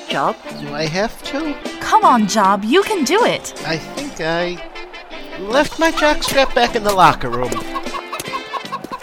Job? 0.08 0.36
do 0.62 0.74
I 0.74 0.86
have 0.86 1.22
to? 1.24 1.56
Come 1.82 2.06
on, 2.06 2.28
Job, 2.28 2.64
you 2.64 2.84
can 2.84 3.04
do 3.04 3.26
it. 3.26 3.54
I 3.66 3.78
think 3.78 4.22
I 4.22 4.72
left 5.40 5.80
my 5.80 5.92
jockstrap 5.92 6.54
back 6.54 6.76
in 6.76 6.84
the 6.84 6.94
locker 6.94 7.30
room. 7.30 7.73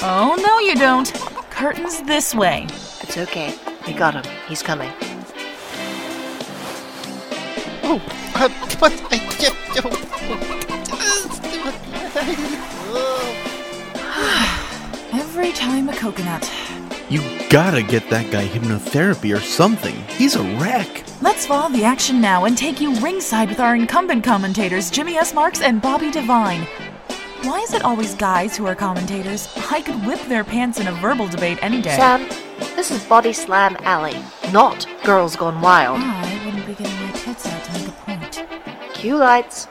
Oh, 0.02 0.34
no, 0.40 0.58
you 0.60 0.74
don't. 0.76 1.12
Curtains 1.50 2.02
this 2.04 2.34
way. 2.34 2.64
It's 3.02 3.18
okay. 3.18 3.54
We 3.86 3.92
got 3.92 4.14
him. 4.14 4.24
He's 4.48 4.62
coming. 4.62 4.90
Oh, 7.82 8.00
uh, 8.34 8.48
but 8.80 8.92
I 9.10 9.18
get. 9.38 9.54
Every 15.12 15.52
time 15.52 15.90
a 15.90 15.92
coconut. 15.94 16.50
You 17.10 17.20
gotta 17.50 17.82
get 17.82 18.08
that 18.08 18.30
guy 18.30 18.46
hypnotherapy 18.46 19.36
or 19.36 19.40
something. 19.40 19.96
He's 20.16 20.34
a 20.34 20.42
wreck. 20.58 21.04
Let's 21.20 21.44
follow 21.44 21.68
the 21.70 21.84
action 21.84 22.22
now 22.22 22.46
and 22.46 22.56
take 22.56 22.80
you 22.80 22.98
ringside 23.00 23.50
with 23.50 23.60
our 23.60 23.76
incumbent 23.76 24.24
commentators, 24.24 24.90
Jimmy 24.90 25.16
S. 25.16 25.34
Marks 25.34 25.60
and 25.60 25.82
Bobby 25.82 26.10
Devine. 26.10 26.66
Why 27.42 27.60
is 27.60 27.72
it 27.72 27.82
always 27.82 28.14
guys 28.14 28.56
who 28.56 28.66
are 28.66 28.74
commentators? 28.74 29.48
I 29.70 29.80
could 29.80 30.04
whip 30.06 30.20
their 30.28 30.44
pants 30.44 30.78
in 30.78 30.86
a 30.88 30.92
verbal 30.92 31.26
debate 31.26 31.58
any 31.62 31.80
day. 31.80 31.96
Sam, 31.96 32.28
this 32.76 32.90
is 32.90 33.02
Body 33.04 33.32
Slam 33.32 33.76
Alley, 33.80 34.16
not 34.52 34.86
Girls 35.04 35.36
Gone 35.36 35.60
Wild. 35.62 35.98
Ah, 36.00 36.22
I 36.22 36.44
wouldn't 36.44 36.66
be 36.66 36.74
getting 36.74 37.00
my 37.00 37.12
tits 37.12 37.46
out 37.46 37.64
to 37.64 37.72
make 37.72 37.88
a 37.88 37.92
point. 37.92 38.46
Cue 38.92 39.16
lights. 39.16 39.68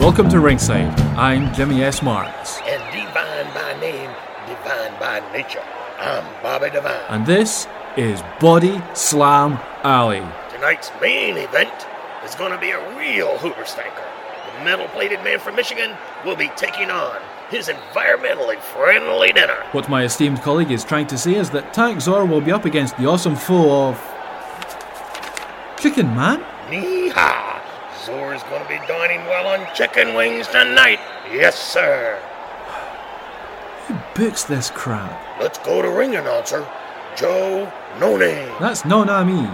Welcome 0.00 0.28
to 0.30 0.40
Ringside. 0.40 0.98
I'm 1.16 1.54
Jimmy 1.54 1.84
S. 1.84 2.02
Marks, 2.02 2.58
And 2.64 2.82
divine 2.92 3.54
by 3.54 3.80
name, 3.80 4.10
divine 4.48 4.98
by 4.98 5.22
nature. 5.32 5.62
I'm 6.02 6.24
Bobby 6.42 6.68
Devine. 6.70 7.00
and 7.10 7.24
this 7.24 7.68
is 7.96 8.20
Body 8.40 8.82
Slam 8.92 9.52
Alley. 9.84 10.22
Tonight's 10.52 10.90
main 11.00 11.36
event 11.36 11.86
is 12.24 12.34
going 12.34 12.50
to 12.50 12.58
be 12.58 12.70
a 12.70 12.98
real 12.98 13.38
hooper 13.38 13.62
stanker. 13.62 14.02
The 14.58 14.64
metal 14.64 14.88
plated 14.88 15.22
man 15.22 15.38
from 15.38 15.54
Michigan 15.54 15.92
will 16.24 16.34
be 16.34 16.48
taking 16.56 16.90
on 16.90 17.20
his 17.50 17.68
environmentally 17.68 18.58
friendly 18.58 19.32
dinner. 19.32 19.62
What 19.70 19.88
my 19.88 20.02
esteemed 20.02 20.40
colleague 20.42 20.72
is 20.72 20.84
trying 20.84 21.06
to 21.06 21.16
say 21.18 21.36
is 21.36 21.50
that 21.50 21.72
Tank 21.72 22.00
Zor 22.00 22.26
will 22.26 22.40
be 22.40 22.50
up 22.50 22.64
against 22.64 22.96
the 22.96 23.06
awesome 23.06 23.36
foe 23.36 23.88
of. 23.90 23.96
Chicken 25.78 26.06
Man? 26.16 26.44
Yeehaw! 26.68 27.60
Zor's 28.04 28.42
going 28.44 28.62
to 28.62 28.68
be 28.68 28.78
dining 28.88 29.24
well 29.26 29.46
on 29.46 29.72
chicken 29.74 30.14
wings 30.14 30.48
tonight. 30.48 30.98
Yes, 31.32 31.56
sir. 31.56 32.20
Who 34.16 34.24
books 34.24 34.44
this 34.44 34.70
crap? 34.70 35.40
Let's 35.40 35.58
go 35.58 35.82
to 35.82 35.88
ring 35.88 36.16
announcer 36.16 36.66
Joe 37.16 37.72
No 37.98 38.16
Name. 38.16 38.52
That's 38.60 38.84
no 38.84 39.04
na 39.04 39.24
me. 39.24 39.44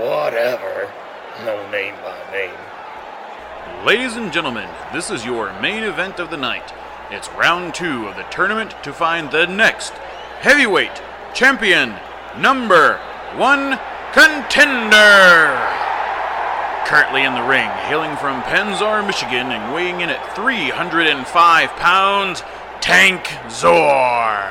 Whatever. 0.00 0.90
No 1.44 1.70
name 1.70 1.94
by 2.02 2.18
name. 2.32 2.54
Ladies 3.84 4.16
and 4.16 4.32
gentlemen, 4.32 4.68
this 4.92 5.10
is 5.10 5.24
your 5.24 5.52
main 5.60 5.82
event 5.82 6.18
of 6.18 6.30
the 6.30 6.36
night. 6.36 6.72
It's 7.10 7.28
round 7.30 7.74
two 7.74 8.06
of 8.06 8.16
the 8.16 8.24
tournament 8.24 8.74
to 8.82 8.92
find 8.92 9.30
the 9.30 9.46
next 9.46 9.92
heavyweight 10.40 11.02
champion 11.34 11.94
number 12.38 12.98
one 13.36 13.78
contender. 14.12 15.56
Currently 16.86 17.24
in 17.24 17.34
the 17.34 17.42
ring, 17.42 17.68
hailing 17.88 18.16
from 18.16 18.42
Penzar, 18.42 19.06
Michigan, 19.06 19.52
and 19.52 19.74
weighing 19.74 20.00
in 20.00 20.08
at 20.08 20.34
305 20.34 21.70
pounds, 21.76 22.42
Tank 22.88 23.28
Zor. 23.50 24.48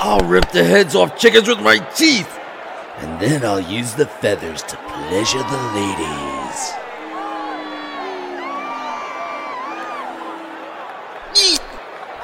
I'll 0.00 0.26
rip 0.26 0.50
the 0.50 0.64
heads 0.64 0.94
off 0.94 1.18
chickens 1.18 1.46
with 1.46 1.60
my 1.60 1.76
teeth. 1.94 2.38
and 3.00 3.20
then 3.20 3.44
I'll 3.44 3.60
use 3.60 3.92
the 3.92 4.06
feathers 4.06 4.62
to 4.62 4.76
pleasure 4.78 5.42
the 5.42 5.60
ladies. 5.74 6.72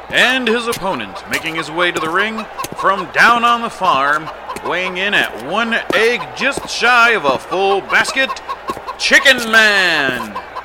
And 0.08 0.48
his 0.48 0.66
opponent 0.66 1.22
making 1.30 1.56
his 1.56 1.70
way 1.70 1.92
to 1.92 2.00
the 2.00 2.08
ring 2.08 2.46
from 2.78 3.12
down 3.12 3.44
on 3.44 3.60
the 3.60 3.68
farm, 3.68 4.26
weighing 4.64 4.96
in 4.96 5.12
at 5.12 5.44
one 5.44 5.74
egg 5.92 6.22
just 6.34 6.66
shy 6.70 7.10
of 7.10 7.26
a 7.26 7.38
full 7.38 7.82
basket, 7.82 8.30
Chicken 8.98 9.36
Man. 9.52 10.55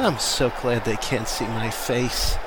I'm 0.00 0.18
so 0.18 0.52
glad 0.60 0.84
they 0.84 0.96
can't 0.96 1.26
see 1.26 1.44
my 1.46 1.70
face. 1.70 2.38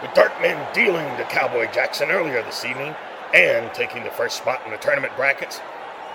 With 0.00 0.12
Darkman 0.12 0.72
dealing 0.72 1.04
to 1.16 1.24
Cowboy 1.24 1.68
Jackson 1.72 2.12
earlier 2.12 2.44
this 2.44 2.64
evening 2.64 2.94
and 3.34 3.74
taking 3.74 4.04
the 4.04 4.10
first 4.10 4.36
spot 4.36 4.62
in 4.64 4.70
the 4.70 4.76
tournament 4.76 5.12
brackets, 5.16 5.58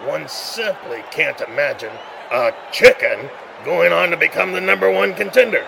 one 0.05 0.29
simply 0.29 1.03
can't 1.11 1.41
imagine 1.41 1.91
a 2.31 2.53
chicken 2.71 3.29
going 3.65 3.91
on 3.91 4.11
to 4.11 4.17
become 4.17 4.53
the 4.53 4.61
number 4.61 4.89
one 4.89 5.13
contender, 5.13 5.67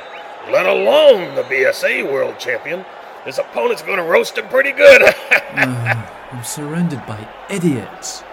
let 0.50 0.66
alone 0.66 1.36
the 1.36 1.44
BSA 1.44 2.10
world 2.10 2.40
champion. 2.40 2.86
His 3.26 3.40
opponent's 3.40 3.82
going 3.82 3.98
to 3.98 4.04
roast 4.04 4.38
him 4.38 4.48
pretty 4.48 4.72
good. 4.72 5.02
Uh, 5.02 6.10
I'm 6.32 6.44
surrounded 6.46 7.06
by 7.06 7.28
idiots. 7.50 8.24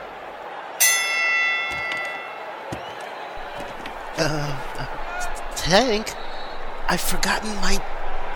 Uh, 4.17 4.87
Tank, 5.57 6.15
I've 6.91 7.01
forgotten 7.01 7.55
my 7.63 7.79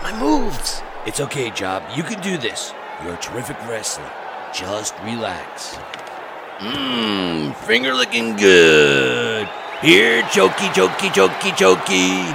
my 0.01 0.17
moves. 0.17 0.81
It's 1.05 1.19
okay, 1.19 1.51
Job. 1.51 1.83
You 1.93 2.03
can 2.03 2.21
do 2.21 2.37
this. 2.37 2.73
You're 3.03 3.15
a 3.15 3.17
terrific 3.17 3.59
wrestler. 3.67 4.09
Just 4.53 4.95
relax. 5.03 5.75
Mmm, 6.59 7.53
finger 7.67 7.93
looking 7.93 8.37
good. 8.37 9.49
Here, 9.81 10.21
chokey, 10.31 10.71
chokey, 10.71 11.11
chokey, 11.11 11.51
chokey. 11.59 12.31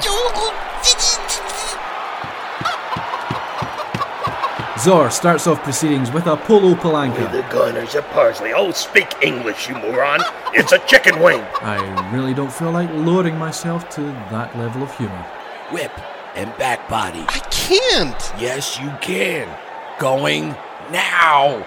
Zor 4.78 5.10
starts 5.10 5.46
off 5.46 5.62
proceedings 5.62 6.10
with 6.10 6.26
a 6.26 6.36
polo 6.36 6.74
palanca. 6.74 7.32
the 7.32 7.48
gunners 7.48 7.94
of 7.94 8.04
parsley. 8.10 8.52
Oh, 8.52 8.72
speak 8.72 9.08
English, 9.22 9.70
you 9.70 9.74
moron. 9.76 10.20
It's 10.52 10.72
a 10.72 10.80
chicken 10.80 11.18
wing. 11.22 11.40
I 11.62 11.80
really 12.12 12.34
don't 12.34 12.52
feel 12.52 12.72
like 12.72 12.90
lowering 12.92 13.38
myself 13.38 13.88
to 13.96 14.02
that 14.30 14.54
level 14.58 14.82
of 14.82 14.94
humor. 14.98 15.26
Whip 15.72 15.92
and 16.34 16.56
back 16.58 16.88
body. 16.88 17.24
I 17.28 17.38
can't. 17.50 18.32
Yes, 18.38 18.78
you 18.78 18.90
can. 19.00 19.48
Going 19.98 20.54
now. 20.90 21.64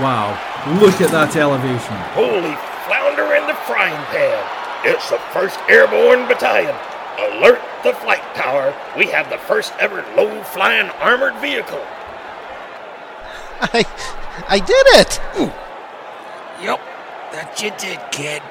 Wow, 0.00 0.38
look 0.80 1.00
at 1.00 1.10
that 1.10 1.34
elevation. 1.34 1.96
Holy 2.14 2.54
flounder 2.86 3.34
in 3.34 3.46
the 3.48 3.54
frying 3.66 3.98
pan. 4.14 4.38
It's 4.84 5.10
the 5.10 5.18
1st 5.34 5.58
Airborne 5.68 6.28
Battalion. 6.28 6.76
Alert 7.18 7.60
the 7.82 7.92
flight 7.94 8.22
tower. 8.36 8.72
We 8.96 9.06
have 9.06 9.28
the 9.28 9.38
first 9.38 9.72
ever 9.80 10.04
low 10.16 10.40
flying 10.44 10.88
armored 11.00 11.34
vehicle. 11.40 11.84
I 13.60 13.84
I 14.46 14.60
did 14.60 14.86
it. 15.02 15.20
Yep, 16.62 16.80
that 17.32 17.60
you 17.62 17.70
did, 17.78 17.98
kid. 18.10 18.42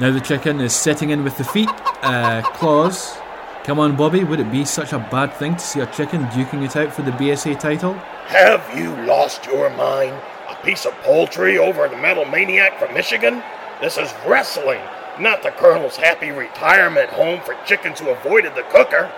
Now 0.00 0.10
the 0.10 0.20
chicken 0.20 0.60
is 0.60 0.74
setting 0.74 1.10
in 1.10 1.22
with 1.24 1.36
the 1.38 1.44
feet. 1.44 1.68
Uh, 2.02 2.42
claws. 2.54 3.16
Come 3.64 3.78
on, 3.78 3.96
Bobby, 3.96 4.24
would 4.24 4.40
it 4.40 4.50
be 4.50 4.64
such 4.64 4.92
a 4.92 4.98
bad 4.98 5.32
thing 5.34 5.54
to 5.54 5.60
see 5.60 5.80
a 5.80 5.86
chicken 5.86 6.24
duking 6.26 6.64
it 6.64 6.76
out 6.76 6.92
for 6.92 7.02
the 7.02 7.12
BSA 7.12 7.58
title? 7.58 7.94
Have 8.26 8.76
you 8.76 8.94
lost 9.06 9.46
your 9.46 9.70
mind? 9.70 10.14
A 10.50 10.56
piece 10.64 10.84
of 10.84 10.92
poultry 11.02 11.56
over 11.56 11.88
the 11.88 11.96
metal 11.96 12.26
maniac 12.26 12.78
from 12.78 12.92
Michigan? 12.92 13.42
This 13.80 13.96
is 13.96 14.12
wrestling, 14.26 14.80
not 15.18 15.42
the 15.42 15.50
Colonel's 15.50 15.96
happy 15.96 16.30
retirement 16.30 17.08
home 17.10 17.40
for 17.40 17.54
chickens 17.64 18.00
who 18.00 18.10
avoided 18.10 18.54
the 18.54 18.62
cooker. 18.64 19.10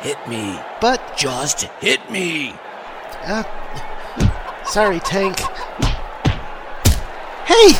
Hit 0.00 0.18
me. 0.28 0.60
But 0.80 1.16
Just 1.16 1.62
hit 1.80 2.08
me. 2.10 2.54
uh, 3.24 3.42
sorry, 4.64 5.00
Tank. 5.00 5.38
Hey, 7.46 7.78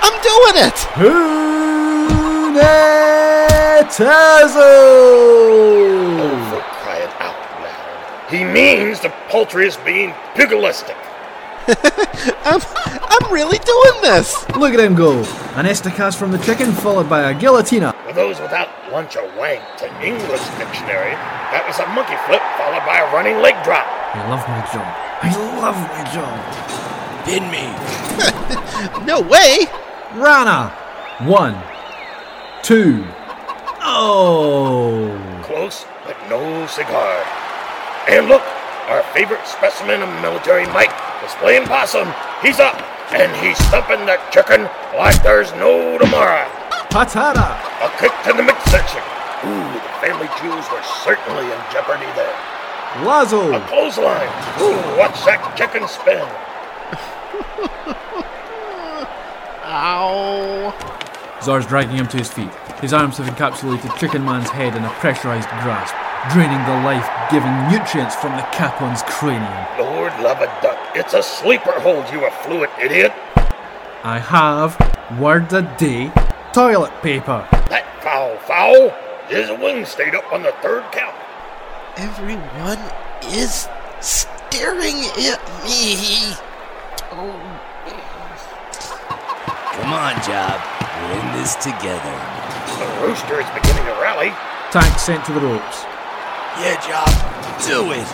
I'm 0.00 0.16
doing 0.22 0.56
it. 0.64 0.86
Oh, 0.96 2.48
for 6.48 6.62
crying 6.80 7.12
out 7.20 7.36
loud. 7.60 8.30
He 8.30 8.44
means 8.44 9.00
the 9.00 9.10
poultry 9.28 9.66
is 9.66 9.76
being 9.84 10.14
pugilistic. 10.34 10.96
I'm 12.46 12.60
I'm 12.64 13.30
really 13.30 13.58
doing 13.58 14.00
this. 14.00 14.48
Look 14.56 14.72
at 14.72 14.80
him 14.80 14.94
go. 14.94 15.18
An 15.56 15.66
estacas 15.66 16.16
from 16.16 16.30
the 16.32 16.38
chicken, 16.38 16.72
followed 16.72 17.10
by 17.10 17.30
a 17.30 17.34
guillotina. 17.34 17.94
For 18.06 18.14
those 18.14 18.40
without 18.40 18.70
lunch 18.90 19.16
or 19.16 19.28
wank 19.36 19.60
to 19.78 19.86
English 20.02 20.44
dictionary, 20.56 21.12
that 21.52 21.64
was 21.68 21.78
a 21.78 21.86
monkey 21.92 22.16
flip 22.24 22.40
followed 22.56 22.86
by 22.86 23.00
a 23.04 23.12
running 23.12 23.36
leg 23.42 23.62
drop. 23.64 23.84
I 24.14 24.26
love 24.30 24.40
my 24.48 24.64
job. 24.72 24.88
I 25.20 25.28
love 25.60 25.76
my 25.92 26.04
job. 26.08 26.40
Pin 27.26 27.50
me. 27.50 28.03
No 29.06 29.20
way. 29.20 29.66
Rana. 30.14 30.70
One. 31.24 31.56
Two. 32.62 33.04
Oh. 33.82 35.12
Close, 35.44 35.84
but 36.06 36.16
no 36.28 36.66
cigar. 36.66 37.24
And 38.08 38.28
look, 38.28 38.42
our 38.88 39.02
favorite 39.14 39.46
specimen 39.46 40.02
of 40.02 40.08
military 40.20 40.66
might 40.68 40.92
displaying 41.22 41.64
possum. 41.66 42.08
He's 42.42 42.60
up, 42.60 42.76
and 43.12 43.32
he's 43.44 43.58
stumping 43.68 44.04
that 44.06 44.20
chicken 44.32 44.68
like 44.96 45.20
there's 45.22 45.52
no 45.60 45.96
tomorrow. 45.98 46.48
Patada. 46.92 47.56
A 47.84 47.88
kick 48.00 48.12
to 48.28 48.32
the 48.32 48.44
midsection. 48.44 49.02
Ooh, 49.44 49.68
the 49.72 49.82
family 50.00 50.28
jewels 50.40 50.64
were 50.72 50.84
certainly 51.04 51.44
in 51.44 51.60
jeopardy 51.72 52.08
there. 52.16 52.36
Lazo. 53.04 53.52
A 53.52 53.60
clothesline. 53.66 54.30
Ooh, 54.60 54.78
watch 54.96 55.18
that 55.26 55.40
chicken 55.56 55.88
spin. 55.88 56.24
Ow. 59.64 60.72
Zor's 61.42 61.66
dragging 61.66 61.96
him 61.96 62.08
to 62.08 62.16
his 62.16 62.32
feet. 62.32 62.52
His 62.80 62.92
arms 62.92 63.18
have 63.18 63.26
encapsulated 63.26 63.96
Chicken 63.98 64.24
Man's 64.24 64.50
head 64.50 64.76
in 64.76 64.84
a 64.84 64.90
pressurized 65.00 65.48
grasp, 65.62 65.94
draining 66.32 66.58
the 66.64 66.84
life 66.84 67.08
giving 67.30 67.52
nutrients 67.70 68.14
from 68.14 68.32
the 68.32 68.42
Capon's 68.52 69.02
cranium. 69.04 69.66
Lord 69.78 70.12
love 70.22 70.40
a 70.40 70.46
duck. 70.62 70.78
It's 70.94 71.14
a 71.14 71.22
sleeper 71.22 71.72
hold, 71.80 72.08
you 72.12 72.24
affluent 72.24 72.72
idiot. 72.80 73.12
I 74.04 74.18
have, 74.18 74.76
word 75.18 75.52
a 75.52 75.62
day, 75.78 76.12
toilet 76.52 76.92
paper. 77.02 77.46
That 77.70 77.84
foul 78.02 78.36
foul. 78.38 78.90
His 79.28 79.48
wing 79.58 79.86
stayed 79.86 80.14
up 80.14 80.30
on 80.32 80.42
the 80.42 80.52
third 80.60 80.84
count. 80.92 81.16
Everyone 81.96 82.78
is 83.32 83.68
staring 84.00 84.96
at 85.18 85.40
me. 85.64 86.34
Oh. 87.16 87.30
Come 89.78 89.92
on, 89.92 90.14
Job. 90.26 90.58
We're 90.98 91.14
in 91.20 91.38
this 91.38 91.54
together. 91.56 92.14
The 92.74 93.06
rooster 93.06 93.38
is 93.38 93.46
beginning 93.54 93.84
to 93.86 93.94
rally. 94.02 94.32
Tank 94.72 94.98
sent 94.98 95.24
to 95.26 95.32
the 95.32 95.40
ropes. 95.40 95.84
Yeah, 96.58 96.74
Job. 96.82 97.06
Do 97.62 97.92
it. 97.92 98.06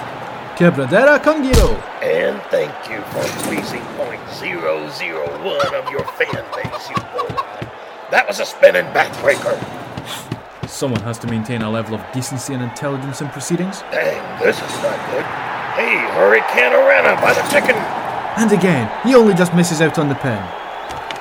Quebradora 0.57 1.23
con 1.23 1.43
giro. 1.43 1.81
And 2.03 2.43
thank 2.51 2.73
you 2.91 3.01
for 3.13 3.25
pleasing 3.49 3.81
point 3.97 4.21
zero 4.35 4.91
zero 4.91 5.25
one 5.43 5.75
of 5.75 5.91
your 5.91 6.05
fan 6.21 6.45
base, 6.53 6.91
you 6.91 6.97
moron. 7.15 7.71
That 8.11 8.29
was 8.29 8.41
a 8.41 8.45
spinning 8.45 8.85
backbreaker. 8.93 9.57
Someone 10.69 11.01
has 11.05 11.19
to 11.21 11.27
maintain 11.27 11.63
a 11.63 11.71
level 11.71 11.95
of 11.95 12.03
decency 12.13 12.53
and 12.53 12.63
intelligence 12.63 13.23
in 13.23 13.29
proceedings. 13.29 13.81
Dang, 13.91 14.21
this 14.41 14.57
is 14.57 14.83
not 14.85 15.01
good. 15.09 15.25
Hey, 15.81 15.97
Hurricanrana 16.13 17.17
by 17.23 17.33
the 17.33 17.43
chicken. 17.49 17.77
And 18.41 18.51
again, 18.53 18.91
he 19.07 19.15
only 19.15 19.35
just 19.35 19.53
misses 19.53 19.83
out 19.83 19.99
on 19.99 20.09
the 20.09 20.15
pin. 20.15 20.41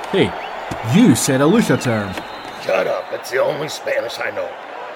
Hey, 0.08 0.32
you 0.96 1.14
said 1.14 1.42
a 1.42 1.44
lucha 1.44 1.78
term. 1.78 2.14
Shut 2.64 2.86
up, 2.86 3.12
it's 3.12 3.30
the 3.30 3.42
only 3.42 3.68
Spanish 3.68 4.18
I 4.18 4.30
know. 4.30 4.50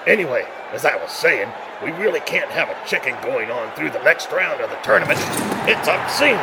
Anyway, 0.07 0.43
as 0.73 0.85
I 0.85 0.95
was 0.95 1.11
saying, 1.11 1.47
we 1.83 1.91
really 1.91 2.21
can't 2.21 2.49
have 2.49 2.67
a 2.67 2.87
chicken 2.87 3.15
going 3.21 3.51
on 3.51 3.71
through 3.75 3.91
the 3.91 4.01
next 4.01 4.31
round 4.31 4.59
of 4.59 4.71
the 4.71 4.75
tournament. 4.77 5.19
It's 5.69 5.87
obscene. 5.87 6.41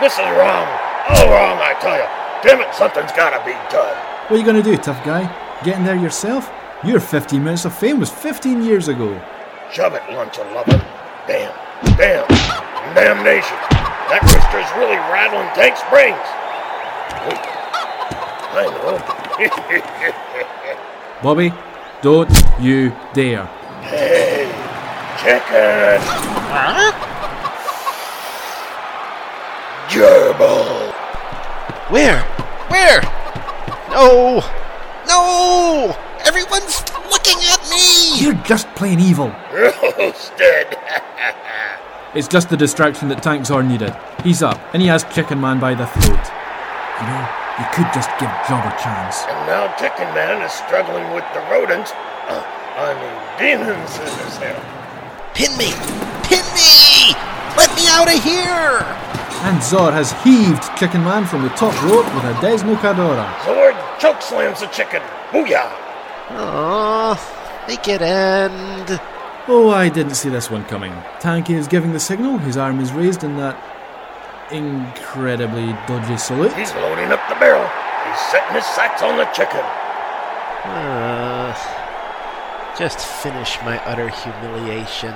This 0.00 0.12
is 0.12 0.30
wrong. 0.38 0.70
All 1.10 1.26
wrong, 1.26 1.58
I 1.58 1.74
tell 1.82 1.98
you. 1.98 2.06
Damn 2.46 2.60
it, 2.60 2.72
something's 2.72 3.10
gotta 3.10 3.44
be 3.44 3.58
done. 3.74 3.96
What 4.28 4.36
are 4.36 4.38
you 4.38 4.46
gonna 4.46 4.62
do, 4.62 4.76
tough 4.76 5.04
guy? 5.04 5.26
Get 5.64 5.78
in 5.78 5.84
there 5.84 5.96
yourself? 5.96 6.48
Your 6.84 7.00
15 7.00 7.42
minutes 7.42 7.64
of 7.64 7.76
fame 7.76 7.98
was 7.98 8.08
15 8.08 8.62
years 8.62 8.86
ago. 8.86 9.20
Shove 9.72 9.94
it, 9.94 10.02
lunch 10.12 10.38
of 10.38 10.46
lovin'. 10.52 10.78
Damn, 11.26 11.52
damn, 11.96 12.28
damnation. 12.94 13.73
That 14.14 14.22
rooster 14.30 14.62
is 14.62 14.70
really 14.78 14.94
rattling 15.10 15.50
tank 15.58 15.74
springs. 15.74 16.14
I 18.54 18.70
know. 18.70 18.94
Bobby, 21.22 21.52
don't 22.00 22.30
you 22.60 22.94
dare. 23.12 23.46
hey, 23.82 24.46
chicken. 25.18 25.98
Gerbil. 29.90 30.92
Where? 31.90 32.22
Where? 32.70 33.02
No! 33.90 34.44
No! 35.08 35.96
Everyone's 36.24 36.84
looking 37.10 37.42
at 37.50 37.68
me! 37.68 38.20
You're 38.22 38.40
just 38.44 38.68
plain 38.76 39.00
evil. 39.00 39.34
Roasted. 39.52 40.76
It's 42.14 42.28
just 42.28 42.48
the 42.48 42.56
distraction 42.56 43.08
that 43.08 43.24
Tank 43.24 43.44
Zor 43.44 43.64
needed. 43.64 43.92
He's 44.22 44.40
up, 44.40 44.60
and 44.72 44.80
he 44.80 44.86
has 44.86 45.02
Chicken 45.10 45.40
Man 45.40 45.58
by 45.58 45.74
the 45.74 45.86
throat. 45.86 46.24
You 47.02 47.06
know, 47.10 47.22
you 47.58 47.66
could 47.74 47.90
just 47.90 48.06
give 48.22 48.30
Job 48.46 48.62
a 48.62 48.70
chance. 48.78 49.26
and 49.26 49.46
now 49.50 49.66
Chicken 49.74 50.06
Man 50.14 50.40
is 50.42 50.52
struggling 50.52 51.10
with 51.10 51.26
the 51.34 51.42
rodents. 51.50 51.90
Uh, 52.30 52.38
I 52.78 52.94
mean, 52.94 53.18
demons 53.34 53.98
in 53.98 54.06
his 54.22 54.36
head. 54.38 54.54
Pin 55.34 55.50
me! 55.58 55.74
Pin 56.22 56.46
me! 56.54 57.18
Let 57.58 57.74
me 57.74 57.82
out 57.90 58.06
of 58.06 58.22
here! 58.22 58.86
And 59.50 59.60
Zor 59.60 59.90
has 59.90 60.12
heaved 60.22 60.62
Chicken 60.78 61.02
Man 61.02 61.26
from 61.26 61.42
the 61.42 61.50
top 61.50 61.74
rope 61.82 62.06
with 62.14 62.24
a 62.30 62.34
Desnucadora. 62.38 63.26
Zord 63.42 63.74
choke 63.98 64.22
slams 64.22 64.60
the 64.60 64.66
chicken. 64.68 65.02
Booyah! 65.30 65.66
Oh, 66.30 67.18
make 67.66 67.88
it 67.88 68.02
end. 68.02 69.00
Oh, 69.46 69.68
I 69.68 69.90
didn't 69.90 70.14
see 70.14 70.30
this 70.30 70.50
one 70.50 70.64
coming. 70.64 70.92
Tanky 71.20 71.50
is 71.50 71.68
giving 71.68 71.92
the 71.92 72.00
signal, 72.00 72.38
his 72.38 72.56
arm 72.56 72.80
is 72.80 72.92
raised 72.92 73.24
in 73.24 73.36
that 73.36 73.62
incredibly 74.50 75.72
dodgy 75.86 76.16
salute. 76.16 76.54
He's 76.54 76.74
loading 76.76 77.12
up 77.12 77.20
the 77.28 77.34
barrel. 77.34 77.68
He's 78.08 78.20
setting 78.30 78.54
his 78.54 78.64
sights 78.64 79.02
on 79.02 79.18
the 79.18 79.26
chicken. 79.26 79.60
Uh, 80.64 81.52
just 82.78 83.00
finish 83.00 83.58
my 83.62 83.78
utter 83.84 84.08
humiliation. 84.08 85.14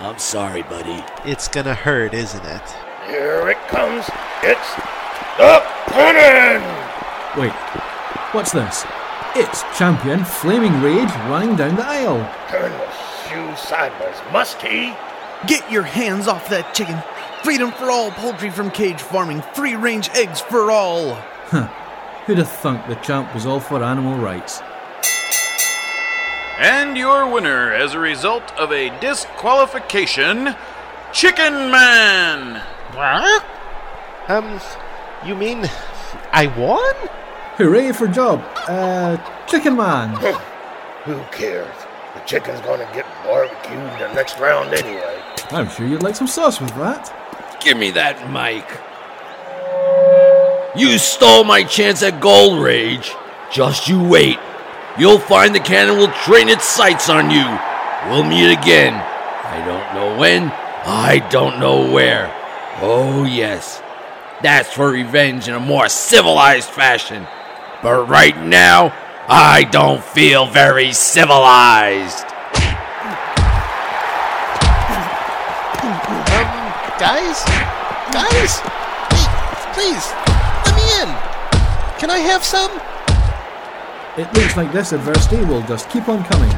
I'm 0.00 0.18
sorry, 0.18 0.62
buddy. 0.62 1.04
It's 1.26 1.48
gonna 1.48 1.74
hurt, 1.74 2.14
isn't 2.14 2.44
it? 2.44 2.74
Here 3.06 3.50
it 3.50 3.58
comes. 3.68 4.08
It's 4.42 4.74
the 5.36 5.62
cannon! 5.88 6.62
Wait, 7.38 7.52
what's 8.32 8.52
this? 8.52 8.86
It's 9.36 9.62
Champion 9.76 10.24
Flaming 10.24 10.80
Rage 10.80 11.10
running 11.28 11.56
down 11.56 11.74
the 11.74 11.84
aisle. 11.84 12.18
Turn 12.48 12.70
the 12.70 12.90
shoe 13.28 13.56
sideways, 13.56 14.14
must 14.32 14.62
he? 14.62 14.94
Get 15.48 15.68
your 15.72 15.82
hands 15.82 16.28
off 16.28 16.48
that 16.50 16.72
chicken. 16.72 17.02
Freedom 17.42 17.72
for 17.72 17.90
all 17.90 18.12
poultry 18.12 18.48
from 18.50 18.70
cage 18.70 19.02
farming. 19.02 19.42
Free 19.52 19.74
range 19.74 20.08
eggs 20.10 20.40
for 20.40 20.70
all. 20.70 21.14
Huh. 21.46 21.66
Who'd 22.26 22.38
have 22.38 22.48
thunk 22.48 22.86
the 22.86 22.94
champ 22.94 23.34
was 23.34 23.44
all 23.44 23.58
for 23.58 23.82
animal 23.82 24.16
rights? 24.18 24.62
And 26.60 26.96
your 26.96 27.28
winner 27.28 27.72
as 27.72 27.94
a 27.94 27.98
result 27.98 28.56
of 28.56 28.70
a 28.70 28.96
disqualification, 29.00 30.54
Chicken 31.12 31.72
Man! 31.72 32.62
What? 32.92 33.44
Um, 34.28 34.60
you 35.26 35.34
mean 35.34 35.68
I 36.30 36.46
won? 36.56 36.94
Hooray 37.56 37.92
for 37.92 38.08
Job. 38.08 38.42
Uh, 38.66 39.16
Chicken 39.46 39.76
Man. 39.76 40.10
Who 41.04 41.20
cares? 41.30 41.72
The 42.14 42.20
chicken's 42.26 42.60
gonna 42.62 42.88
get 42.92 43.06
barbecued 43.24 43.78
the 44.00 44.12
next 44.12 44.40
round 44.40 44.74
anyway. 44.74 45.20
I'm 45.50 45.68
sure 45.68 45.86
you'd 45.86 46.02
like 46.02 46.16
some 46.16 46.26
sauce 46.26 46.60
with 46.60 46.74
that. 46.76 47.12
Give 47.62 47.76
me 47.76 47.90
that 47.92 48.28
mic. 48.30 48.66
You 50.76 50.98
stole 50.98 51.44
my 51.44 51.62
chance 51.62 52.02
at 52.02 52.20
Gold 52.20 52.60
Rage. 52.60 53.12
Just 53.52 53.86
you 53.86 54.02
wait. 54.02 54.38
You'll 54.98 55.20
find 55.20 55.54
the 55.54 55.60
cannon 55.60 55.96
will 55.96 56.12
train 56.24 56.48
its 56.48 56.64
sights 56.64 57.08
on 57.08 57.30
you. 57.30 57.46
We'll 58.10 58.24
meet 58.24 58.50
again. 58.50 58.94
I 58.94 59.64
don't 59.64 59.94
know 59.94 60.18
when. 60.18 60.50
I 60.86 61.26
don't 61.30 61.60
know 61.60 61.88
where. 61.92 62.34
Oh, 62.80 63.24
yes. 63.24 63.80
That's 64.42 64.72
for 64.72 64.90
revenge 64.90 65.46
in 65.46 65.54
a 65.54 65.60
more 65.60 65.88
civilized 65.88 66.68
fashion. 66.70 67.26
But 67.84 68.08
right 68.08 68.34
now, 68.42 68.94
I 69.28 69.64
don't 69.64 70.02
feel 70.02 70.46
very 70.46 70.94
civilized. 70.94 72.24
Um, 76.32 76.54
guys? 76.96 77.44
Guys? 78.08 78.60
Hey, 79.12 79.28
please, 79.74 80.06
let 80.64 80.74
me 80.80 80.84
in. 81.02 81.08
Can 82.00 82.08
I 82.08 82.20
have 82.24 82.42
some? 82.42 82.70
It 84.16 84.32
looks 84.32 84.56
like 84.56 84.72
this 84.72 84.92
adversity 84.92 85.44
will 85.44 85.60
just 85.64 85.90
keep 85.90 86.08
on 86.08 86.24
coming. 86.24 86.48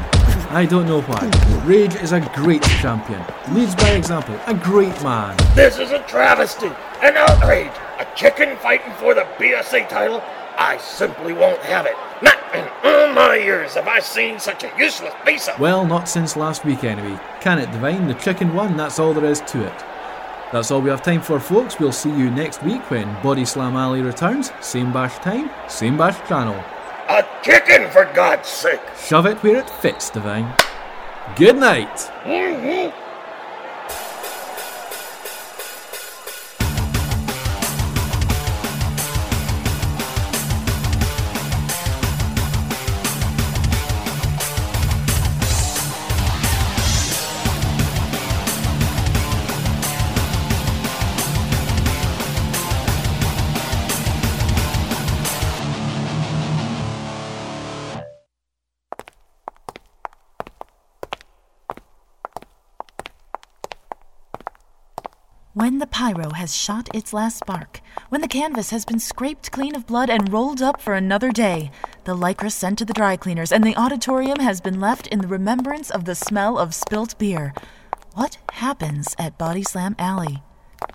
I 0.49 0.65
don't 0.65 0.87
know 0.87 1.01
why. 1.01 1.29
Rage 1.65 1.95
is 1.95 2.13
a 2.13 2.21
great 2.35 2.63
champion. 2.63 3.21
Leads 3.51 3.75
by 3.75 3.89
example. 3.89 4.39
A 4.47 4.53
great 4.53 5.03
man. 5.03 5.35
This 5.55 5.77
is 5.77 5.91
a 5.91 5.99
travesty, 6.03 6.71
an 7.01 7.17
outrage. 7.17 7.73
A 7.99 8.07
chicken 8.15 8.55
fighting 8.59 8.93
for 8.93 9.13
the 9.13 9.27
BSA 9.37 9.89
title? 9.89 10.23
I 10.57 10.77
simply 10.77 11.33
won't 11.33 11.61
have 11.61 11.85
it. 11.85 11.95
Not 12.21 12.37
in 12.53 12.67
all 12.83 13.13
my 13.13 13.35
years 13.35 13.75
have 13.75 13.87
I 13.87 13.99
seen 13.99 14.39
such 14.39 14.63
a 14.63 14.71
useless 14.77 15.13
piece 15.25 15.47
of. 15.47 15.59
Well, 15.59 15.85
not 15.85 16.09
since 16.09 16.35
last 16.35 16.65
week 16.65 16.83
anyway. 16.83 17.19
Can 17.41 17.59
it 17.59 17.71
Devine? 17.71 18.07
The 18.07 18.15
chicken 18.15 18.53
won, 18.53 18.75
that's 18.75 18.99
all 18.99 19.13
there 19.13 19.25
is 19.25 19.41
to 19.41 19.65
it. 19.65 19.83
That's 20.51 20.71
all 20.71 20.81
we 20.81 20.89
have 20.89 21.03
time 21.03 21.21
for, 21.21 21.39
folks. 21.39 21.79
We'll 21.79 21.91
see 21.91 22.09
you 22.09 22.31
next 22.31 22.63
week 22.63 22.89
when 22.89 23.21
Body 23.21 23.45
Slam 23.45 23.75
Alley 23.75 24.01
returns. 24.01 24.51
Same 24.61 24.91
bash 24.93 25.17
time, 25.19 25.51
same 25.69 25.97
bash 25.97 26.17
channel. 26.27 26.55
A 27.09 27.25
chicken, 27.43 27.89
for 27.91 28.05
God's 28.13 28.47
sake! 28.47 28.81
Shove 28.97 29.25
it 29.25 29.37
where 29.43 29.57
it 29.57 29.69
fits, 29.69 30.09
Divine. 30.09 30.53
Good 31.35 31.57
night. 31.57 31.97
Mm-hmm. 32.23 33.06
Pyro 65.97 66.29
has 66.29 66.55
shot 66.55 66.87
its 66.93 67.11
last 67.11 67.37
spark, 67.37 67.81
when 68.09 68.21
the 68.21 68.27
canvas 68.27 68.69
has 68.69 68.85
been 68.85 68.99
scraped 68.99 69.51
clean 69.51 69.73
of 69.75 69.87
blood 69.87 70.11
and 70.11 70.31
rolled 70.31 70.61
up 70.61 70.79
for 70.79 70.93
another 70.93 71.31
day, 71.31 71.71
the 72.03 72.15
lycra 72.15 72.51
sent 72.51 72.77
to 72.77 72.85
the 72.85 72.93
dry 72.93 73.17
cleaners, 73.17 73.51
and 73.51 73.63
the 73.63 73.75
auditorium 73.75 74.37
has 74.39 74.61
been 74.61 74.79
left 74.79 75.07
in 75.07 75.21
the 75.21 75.27
remembrance 75.27 75.89
of 75.89 76.05
the 76.05 76.13
smell 76.13 76.59
of 76.59 76.75
spilt 76.75 77.17
beer. 77.17 77.51
What 78.13 78.37
happens 78.51 79.15
at 79.17 79.39
Body 79.39 79.63
Slam 79.63 79.95
Alley? 79.97 80.43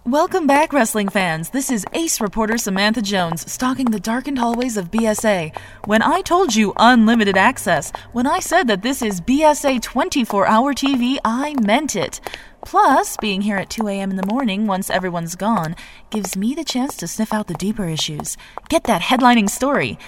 Welcome 0.06 0.46
back, 0.46 0.72
wrestling 0.72 1.08
fans. 1.08 1.50
This 1.50 1.68
is 1.68 1.84
ace 1.92 2.20
reporter 2.20 2.56
Samantha 2.56 3.02
Jones 3.02 3.50
stalking 3.50 3.90
the 3.90 3.98
darkened 3.98 4.38
hallways 4.38 4.76
of 4.76 4.92
BSA. 4.92 5.56
When 5.86 6.02
I 6.02 6.20
told 6.20 6.54
you 6.54 6.74
unlimited 6.76 7.36
access, 7.36 7.90
when 8.12 8.28
I 8.28 8.38
said 8.38 8.68
that 8.68 8.82
this 8.82 9.02
is 9.02 9.20
BSA 9.20 9.82
24 9.82 10.46
hour 10.46 10.72
TV, 10.72 11.18
I 11.24 11.54
meant 11.60 11.96
it. 11.96 12.20
Plus, 12.64 13.16
being 13.18 13.42
here 13.42 13.56
at 13.56 13.70
2 13.70 13.88
a.m. 13.88 14.10
in 14.10 14.16
the 14.16 14.26
morning 14.26 14.66
once 14.66 14.88
everyone's 14.88 15.36
gone 15.36 15.74
gives 16.10 16.36
me 16.36 16.54
the 16.54 16.64
chance 16.64 16.96
to 16.96 17.08
sniff 17.08 17.32
out 17.32 17.48
the 17.48 17.54
deeper 17.54 17.86
issues, 17.88 18.36
get 18.68 18.84
that 18.84 19.02
headlining 19.02 19.50
story. 19.50 19.98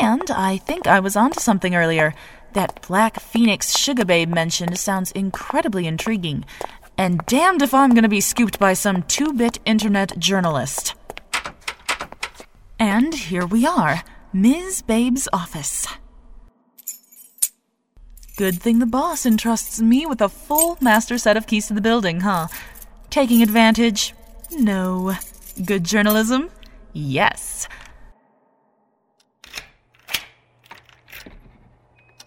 And 0.00 0.30
I 0.30 0.56
think 0.56 0.86
I 0.86 1.00
was 1.00 1.16
onto 1.16 1.40
something 1.40 1.74
earlier. 1.74 2.14
That 2.54 2.86
Black 2.86 3.20
Phoenix 3.20 3.76
Sugar 3.78 4.04
Babe 4.04 4.28
mentioned 4.28 4.78
sounds 4.78 5.12
incredibly 5.12 5.86
intriguing. 5.86 6.44
And 6.98 7.24
damned 7.26 7.62
if 7.62 7.72
I'm 7.72 7.94
gonna 7.94 8.08
be 8.08 8.20
scooped 8.20 8.58
by 8.58 8.74
some 8.74 9.02
two 9.04 9.32
bit 9.32 9.58
internet 9.64 10.18
journalist. 10.18 10.94
And 12.78 13.14
here 13.14 13.46
we 13.46 13.66
are 13.66 14.02
Ms. 14.32 14.82
Babe's 14.82 15.28
office. 15.32 15.86
Good 18.36 18.62
thing 18.62 18.78
the 18.78 18.86
boss 18.86 19.26
entrusts 19.26 19.80
me 19.80 20.06
with 20.06 20.22
a 20.22 20.28
full 20.28 20.78
master 20.80 21.18
set 21.18 21.36
of 21.36 21.46
keys 21.46 21.66
to 21.68 21.74
the 21.74 21.82
building, 21.82 22.20
huh? 22.20 22.48
Taking 23.10 23.42
advantage? 23.42 24.14
No. 24.50 25.14
Good 25.62 25.84
journalism? 25.84 26.50
Yes. 26.94 27.68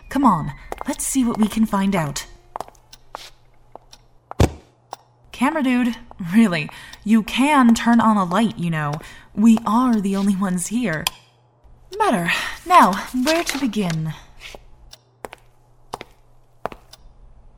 Come 0.10 0.24
on, 0.24 0.54
let's 0.88 1.06
see 1.06 1.26
what 1.26 1.40
we 1.40 1.48
can 1.48 1.66
find 1.66 1.96
out. 1.96 2.28
Camera 5.32 5.64
dude, 5.64 5.98
really, 6.34 6.70
you 7.04 7.24
can 7.24 7.74
turn 7.74 8.00
on 8.00 8.16
a 8.16 8.24
light, 8.24 8.58
you 8.58 8.70
know. 8.70 8.94
We 9.34 9.58
are 9.66 10.00
the 10.00 10.16
only 10.16 10.36
ones 10.36 10.68
here. 10.68 11.04
Better. 11.98 12.32
Now, 12.66 12.94
where 13.26 13.44
to 13.44 13.60
begin? 13.60 14.14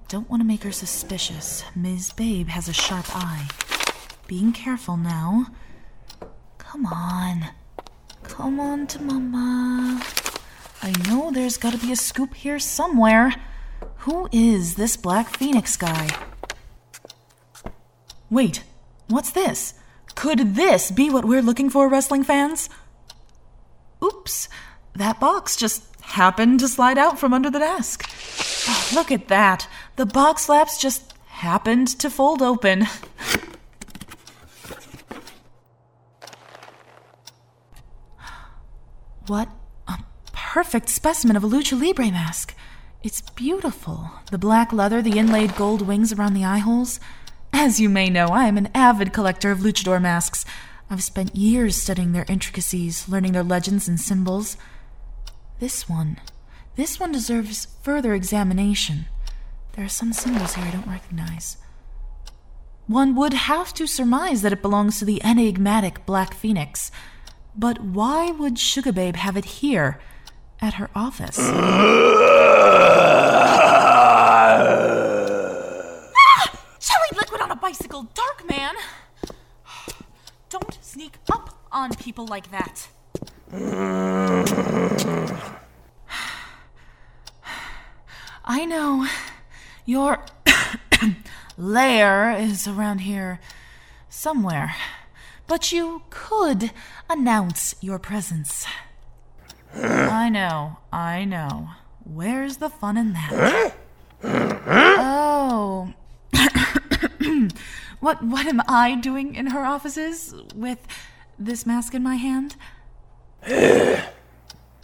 Don't 0.10 0.30
want 0.30 0.42
to 0.42 0.48
make 0.48 0.64
her 0.64 0.72
suspicious. 0.72 1.66
Ms. 1.76 2.14
Babe 2.14 2.48
has 2.48 2.70
a 2.70 2.74
sharp 2.74 3.14
eye. 3.14 3.48
Being 4.26 4.54
careful 4.54 4.96
now. 4.96 5.48
Come 6.58 6.86
on. 6.86 7.48
Come 8.24 8.58
on 8.58 8.88
to 8.88 9.02
Mama. 9.02 10.02
I 10.82 10.94
know 11.10 11.30
there's 11.30 11.58
gotta 11.58 11.78
be 11.78 11.92
a 11.92 11.98
scoop 11.98 12.36
here 12.36 12.58
somewhere. 12.58 13.34
Who 14.00 14.30
is 14.32 14.76
this 14.76 14.96
Black 14.96 15.28
Phoenix 15.36 15.76
guy? 15.76 16.08
Wait, 18.30 18.64
what's 19.10 19.32
this? 19.32 19.74
Could 20.16 20.56
this 20.56 20.90
be 20.90 21.10
what 21.10 21.26
we're 21.26 21.42
looking 21.42 21.70
for, 21.70 21.90
wrestling 21.90 22.24
fans? 22.24 22.70
Oops, 24.02 24.48
that 24.96 25.20
box 25.20 25.58
just 25.58 25.84
happened 26.02 26.62
to 26.62 26.70
slide 26.70 26.98
out 26.98 27.20
from 27.20 27.34
under 27.34 27.50
the 27.50 27.60
desk. 27.60 28.10
Oh, 28.70 28.90
look 28.94 29.12
at 29.12 29.28
that. 29.28 29.68
The 29.98 30.06
box 30.06 30.46
flaps 30.46 30.78
just 30.78 31.16
happened 31.26 31.88
to 32.00 32.12
fold 32.12 32.44
open. 32.44 32.86
What 39.26 39.50
a 39.88 39.98
perfect 40.32 40.90
specimen 40.90 41.36
of 41.36 41.44
a 41.44 41.48
lucha 41.48 41.82
libre 41.82 42.12
mask. 42.12 42.54
It's 43.02 43.22
beautiful. 43.22 44.12
The 44.30 44.38
black 44.38 44.72
leather, 44.72 45.02
the 45.02 45.18
inlaid 45.18 45.56
gold 45.56 45.82
wings 45.82 46.14
around 46.14 46.36
the 46.36 46.46
eye 46.46 46.60
holes. 46.60 47.00
As 47.52 47.80
you 47.80 47.90
may 47.90 48.08
know, 48.12 48.28
I 48.28 48.46
am 48.46 48.58
an 48.58 48.70
avid 48.76 49.12
collector 49.12 49.50
of 49.50 49.60
luchador 49.60 50.00
masks. 50.00 50.46
I've 50.92 51.04
spent 51.04 51.36
years 51.36 51.76
studying 51.76 52.12
their 52.12 52.26
intricacies, 52.30 53.10
learning 53.10 53.32
their 53.32 53.44
legends 53.44 53.88
and 53.88 54.00
symbols. 54.00 54.58
This 55.60 55.90
one, 55.90 56.20
this 56.76 57.00
one 57.00 57.12
deserves 57.12 57.68
further 57.82 58.14
examination. 58.14 59.08
There 59.78 59.86
are 59.86 59.90
some 59.90 60.12
symbols 60.12 60.56
here 60.56 60.66
I 60.66 60.72
don't 60.72 60.88
recognize. 60.88 61.58
One 62.88 63.16
would 63.16 63.34
have 63.34 63.76
to 63.76 63.86
surmise 63.86 64.42
that 64.42 64.52
it 64.52 64.64
belongs 64.64 64.98
to 64.98 65.06
the 65.06 65.24
enigmatic 65.24 66.04
Black 66.08 66.34
Phoenix. 66.34 66.90
But 67.56 67.84
why 67.84 68.32
would 68.32 68.58
Sugar 68.58 68.92
Babe 68.92 69.18
have 69.18 69.38
it 69.38 69.46
here, 69.46 70.00
at 70.60 70.74
her 70.74 70.90
office? 70.96 71.38
ah! 71.40 71.54
Liquid 77.16 77.42
on 77.42 77.52
a 77.52 77.56
bicycle, 77.56 78.08
Darkman! 78.16 78.74
Don't 80.50 80.80
sneak 80.82 81.20
up 81.32 81.64
on 81.72 81.94
people 81.94 82.26
like 82.26 82.50
that. 82.50 82.88
I 88.44 88.66
know. 88.66 89.08
Your 89.88 90.20
lair 91.58 92.32
is 92.38 92.68
around 92.68 93.00
here 93.00 93.40
somewhere. 94.10 94.76
But 95.48 95.72
you 95.72 96.02
could 96.10 96.72
announce 97.10 97.74
your 97.80 97.98
presence. 97.98 98.66
I 99.74 100.28
know, 100.28 100.80
I 100.92 101.24
know. 101.24 101.70
Where's 102.04 102.58
the 102.58 102.70
fun 102.70 102.98
in 102.98 103.14
that? 103.14 103.74
Oh. 105.00 105.94
what 108.02 108.22
what 108.22 108.46
am 108.46 108.62
I 108.68 108.96
doing 108.96 109.36
in 109.36 109.48
her 109.48 109.64
offices 109.64 110.36
with 110.54 110.86
this 111.40 111.66
mask 111.66 111.94
in 111.94 112.04
my 112.04 112.16
hand? 112.16 112.58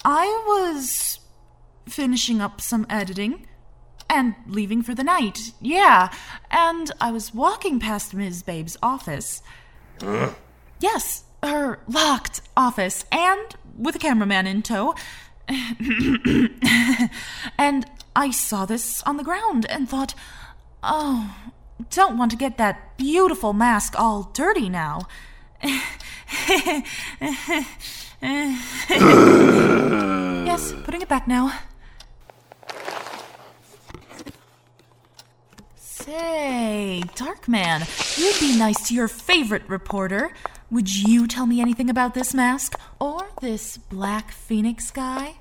I 0.06 0.44
was 0.48 1.20
finishing 1.90 2.40
up 2.40 2.62
some 2.62 2.86
editing 2.90 3.48
and 4.14 4.36
leaving 4.48 4.84
for 4.84 4.94
the 4.94 5.04
night. 5.04 5.52
Yeah, 5.60 6.14
and 6.52 6.92
I 7.02 7.12
was 7.12 7.34
walking 7.34 7.80
past 7.80 8.14
Ms. 8.14 8.44
Babe's 8.44 8.78
office. 8.82 9.42
Yes, 10.80 11.24
her 11.42 11.80
locked 11.88 12.42
office, 12.56 13.06
and 13.12 13.56
with 13.78 13.96
a 13.96 14.00
cameraman 14.00 14.46
in 14.48 14.62
tow. 14.62 14.94
and 17.58 17.86
I 18.16 18.30
saw 18.32 18.66
this 18.66 19.02
on 19.04 19.18
the 19.18 19.24
ground 19.24 19.66
and 19.68 19.90
thought, 19.90 20.14
oh, 20.84 21.36
don't 21.90 22.18
want 22.18 22.32
to 22.32 22.38
get 22.38 22.58
that 22.58 22.98
beautiful 22.98 23.52
mask 23.54 24.00
all 24.00 24.30
dirty 24.34 24.70
now. 24.70 25.08
yes, 30.44 30.74
putting 30.84 31.02
it 31.02 31.10
back 31.10 31.28
now. 31.28 31.52
Say, 36.06 37.02
Darkman, 37.16 37.88
you'd 38.18 38.38
be 38.42 38.58
nice 38.60 38.90
to 38.90 38.94
your 38.94 39.08
favorite 39.08 39.64
reporter. 39.70 40.34
Would 40.70 40.94
you 40.94 41.28
tell 41.28 41.46
me 41.46 41.62
anything 41.62 41.90
about 41.90 42.14
this 42.14 42.34
mask 42.34 42.78
or 43.00 43.26
this 43.40 43.78
Black 43.78 44.34
Phoenix 44.34 44.92
guy? 44.92 45.36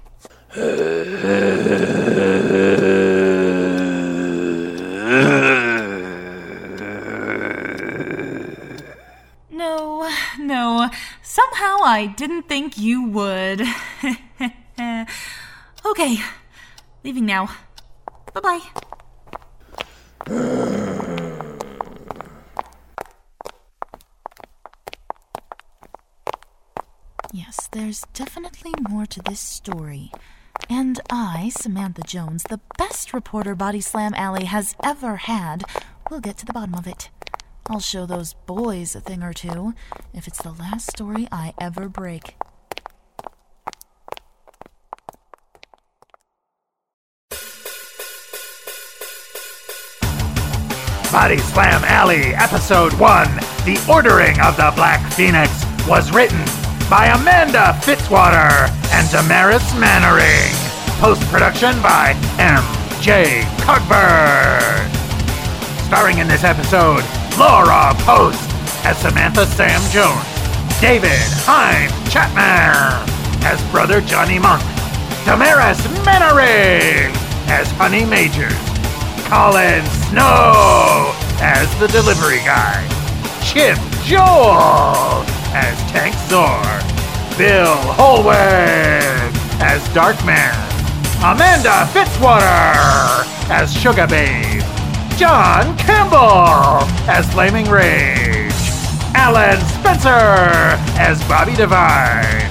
No, 9.51 10.09
no. 10.39 10.89
Somehow 11.23 11.79
I 11.83 12.15
didn't 12.17 12.45
think 12.45 12.79
you 12.79 13.09
would. 13.09 13.63
okay, 15.87 16.19
leaving 17.03 17.27
now. 17.27 17.49
Bye 18.33 18.41
bye. 18.41 18.61
Yes, 27.33 27.69
there's 27.73 28.03
definitely 28.13 28.73
more 28.89 29.07
to 29.07 29.21
this 29.23 29.41
story. 29.41 30.13
And 30.69 31.01
I, 31.11 31.51
Samantha 31.55 32.03
Jones, 32.07 32.45
the 32.45 32.61
best 32.79 33.13
reporter 33.13 33.55
Body 33.55 33.81
Slam 33.81 34.15
Alley 34.15 34.45
has 34.45 34.77
ever 34.85 35.17
had, 35.17 35.65
will 36.11 36.21
get 36.21 36.37
to 36.39 36.47
the 36.47 36.53
bottom 36.53 36.75
of 36.75 36.87
it. 36.87 37.11
I'll 37.69 37.81
show 37.81 38.07
those 38.07 38.35
boys 38.47 38.95
a 38.95 39.01
thing 39.01 39.23
or 39.23 39.33
two 39.33 39.75
if 40.13 40.29
it's 40.29 40.43
the 40.43 40.53
last 40.53 40.91
story 40.91 41.27
I 41.33 41.55
ever 41.61 41.89
break. 41.89 42.37
Body 51.13 51.37
Slam 51.37 51.85
Alley, 51.85 52.35
Episode 52.35 52.95
1 52.95 53.29
The 53.67 53.79
Ordering 53.87 54.41
of 54.41 54.57
the 54.57 54.73
Black 54.75 55.13
Phoenix 55.13 55.53
was 55.87 56.11
written 56.11 56.41
by 56.89 57.13
Amanda 57.13 57.77
Fitzwater 57.83 58.71
and 58.97 59.11
Damaris 59.11 59.63
Mannering. 59.77 60.49
Post 61.05 61.21
production 61.29 61.77
by 61.83 62.17
M.J. 62.39 63.43
Cogburn. 63.61 64.89
Starring 65.87 66.17
in 66.17 66.29
this 66.29 66.45
episode, 66.45 67.05
Laura 67.39 67.93
Post 68.09 68.41
as 68.87 68.97
Samantha 68.97 69.45
Sam 69.45 69.83
Jones, 69.93 70.25
David 70.81 71.21
Hines 71.45 71.93
Chapman 72.11 73.05
as 73.45 73.63
Brother 73.71 74.01
Johnny 74.01 74.39
Monk, 74.39 74.63
Damaris 75.27 75.85
Mannering 76.07 77.13
as 77.53 77.71
Honey 77.73 78.07
Majors, 78.07 78.72
Colin 79.33 79.83
Snow 80.11 81.11
as 81.41 81.67
the 81.81 81.89
delivery 81.89 82.41
guy, 82.45 82.87
Chip 83.43 83.79
Joel 84.05 85.25
as 85.57 85.75
Tank 85.91 86.15
Zor, 86.29 86.61
Bill 87.39 87.75
Holweg 87.97 89.33
as 89.63 89.81
Darkman, 89.95 90.53
Amanda 91.25 91.89
Fitzwater 91.95 93.25
as 93.49 93.73
Sugar 93.73 94.07
Babe, 94.07 94.63
John 95.17 95.79
Campbell 95.79 96.87
as 97.09 97.27
Flaming 97.33 97.71
Rage, 97.71 98.53
Alan 99.15 99.59
Spencer 99.81 100.77
as 101.01 101.27
Bobby 101.27 101.55
Devine, 101.55 102.51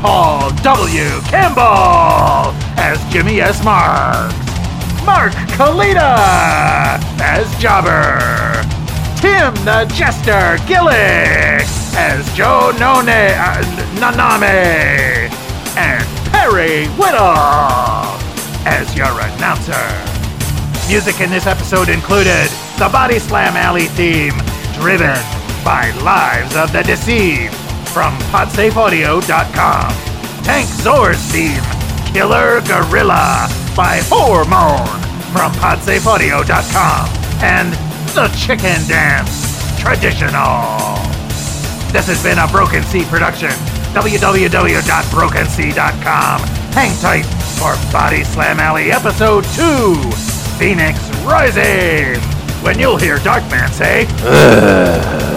Paul 0.00 0.50
W. 0.62 1.20
Campbell 1.22 2.54
as 2.78 3.04
Jimmy 3.12 3.40
S. 3.40 3.64
Marks, 3.64 4.43
Mark 5.04 5.32
Kalita 5.56 6.16
as 7.20 7.46
Jobber, 7.56 8.62
Tim 9.20 9.54
the 9.64 9.84
Jester 9.94 10.56
Gillick 10.64 11.62
as 11.96 12.32
Joe 12.34 12.72
None 12.78 13.08
uh, 13.08 13.62
Naname, 13.96 15.30
and 15.76 16.04
Perry 16.30 16.86
Whittle 16.96 17.36
as 18.66 18.96
your 18.96 19.12
announcer. 19.20 19.74
Music 20.88 21.20
in 21.20 21.30
this 21.30 21.46
episode 21.46 21.88
included 21.90 22.48
the 22.78 22.88
Body 22.90 23.18
Slam 23.18 23.56
Alley 23.56 23.86
theme, 23.88 24.34
driven 24.80 25.18
by 25.64 25.90
Lives 26.02 26.56
of 26.56 26.72
the 26.72 26.82
Deceived 26.82 27.54
from 27.88 28.16
PodSafeAudio.com. 28.32 29.92
Tank 30.44 30.68
Zor's 30.68 31.18
theme, 31.30 31.62
Killer 32.12 32.60
Gorilla 32.62 33.63
by 33.74 34.00
Hormone 34.04 34.86
from 35.32 35.50
PodSafeAudio.com 35.60 37.08
and 37.42 37.72
The 38.14 38.28
Chicken 38.36 38.86
Dance 38.88 39.52
Traditional. 39.80 40.94
This 41.92 42.06
has 42.06 42.22
been 42.22 42.38
a 42.38 42.46
Broken 42.48 42.82
Sea 42.84 43.04
production. 43.04 43.50
www.brokensea.com. 43.94 46.40
Hang 46.72 46.96
tight 47.00 47.24
for 47.58 47.76
Body 47.92 48.22
Slam 48.24 48.58
Alley 48.60 48.90
Episode 48.92 49.44
2 49.54 49.94
Phoenix 50.58 50.98
Rising. 51.24 52.20
When 52.62 52.78
you'll 52.78 52.96
hear 52.98 53.18
Darkman 53.18 53.70
say, 53.70 54.06
"Ugh." 54.22 55.30